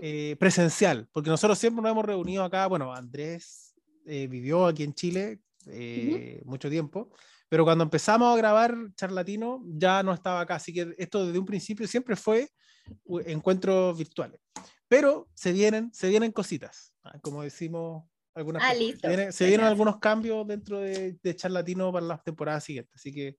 [0.00, 3.63] eh, presencial, porque nosotros siempre nos hemos reunido acá, bueno, Andrés
[4.06, 5.40] eh, vivió aquí en Chile
[6.44, 7.10] mucho tiempo,
[7.48, 11.46] pero cuando empezamos a grabar Charlatino ya no estaba acá, así que esto desde un
[11.46, 12.50] principio siempre fue
[13.26, 14.40] encuentros virtuales.
[14.88, 18.74] Pero se vienen, se vienen cositas, ah, como decimos algunas ah,
[19.30, 23.38] Se, vienen, algunos cambios dentro de, de Charlatino para las temporadas siguientes, así que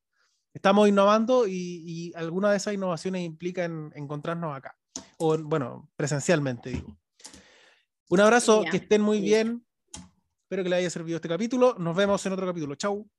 [0.55, 4.75] estamos innovando y, alguna de esas innovaciones implica en encontrarnos acá,
[5.17, 6.97] o bueno, presencialmente digo.
[8.09, 9.64] Un abrazo, que estén muy bien.
[10.45, 11.73] Espero que les haya servido este capítulo.
[11.79, 12.75] Nos vemos en otro capítulo.
[12.75, 13.09] Chau.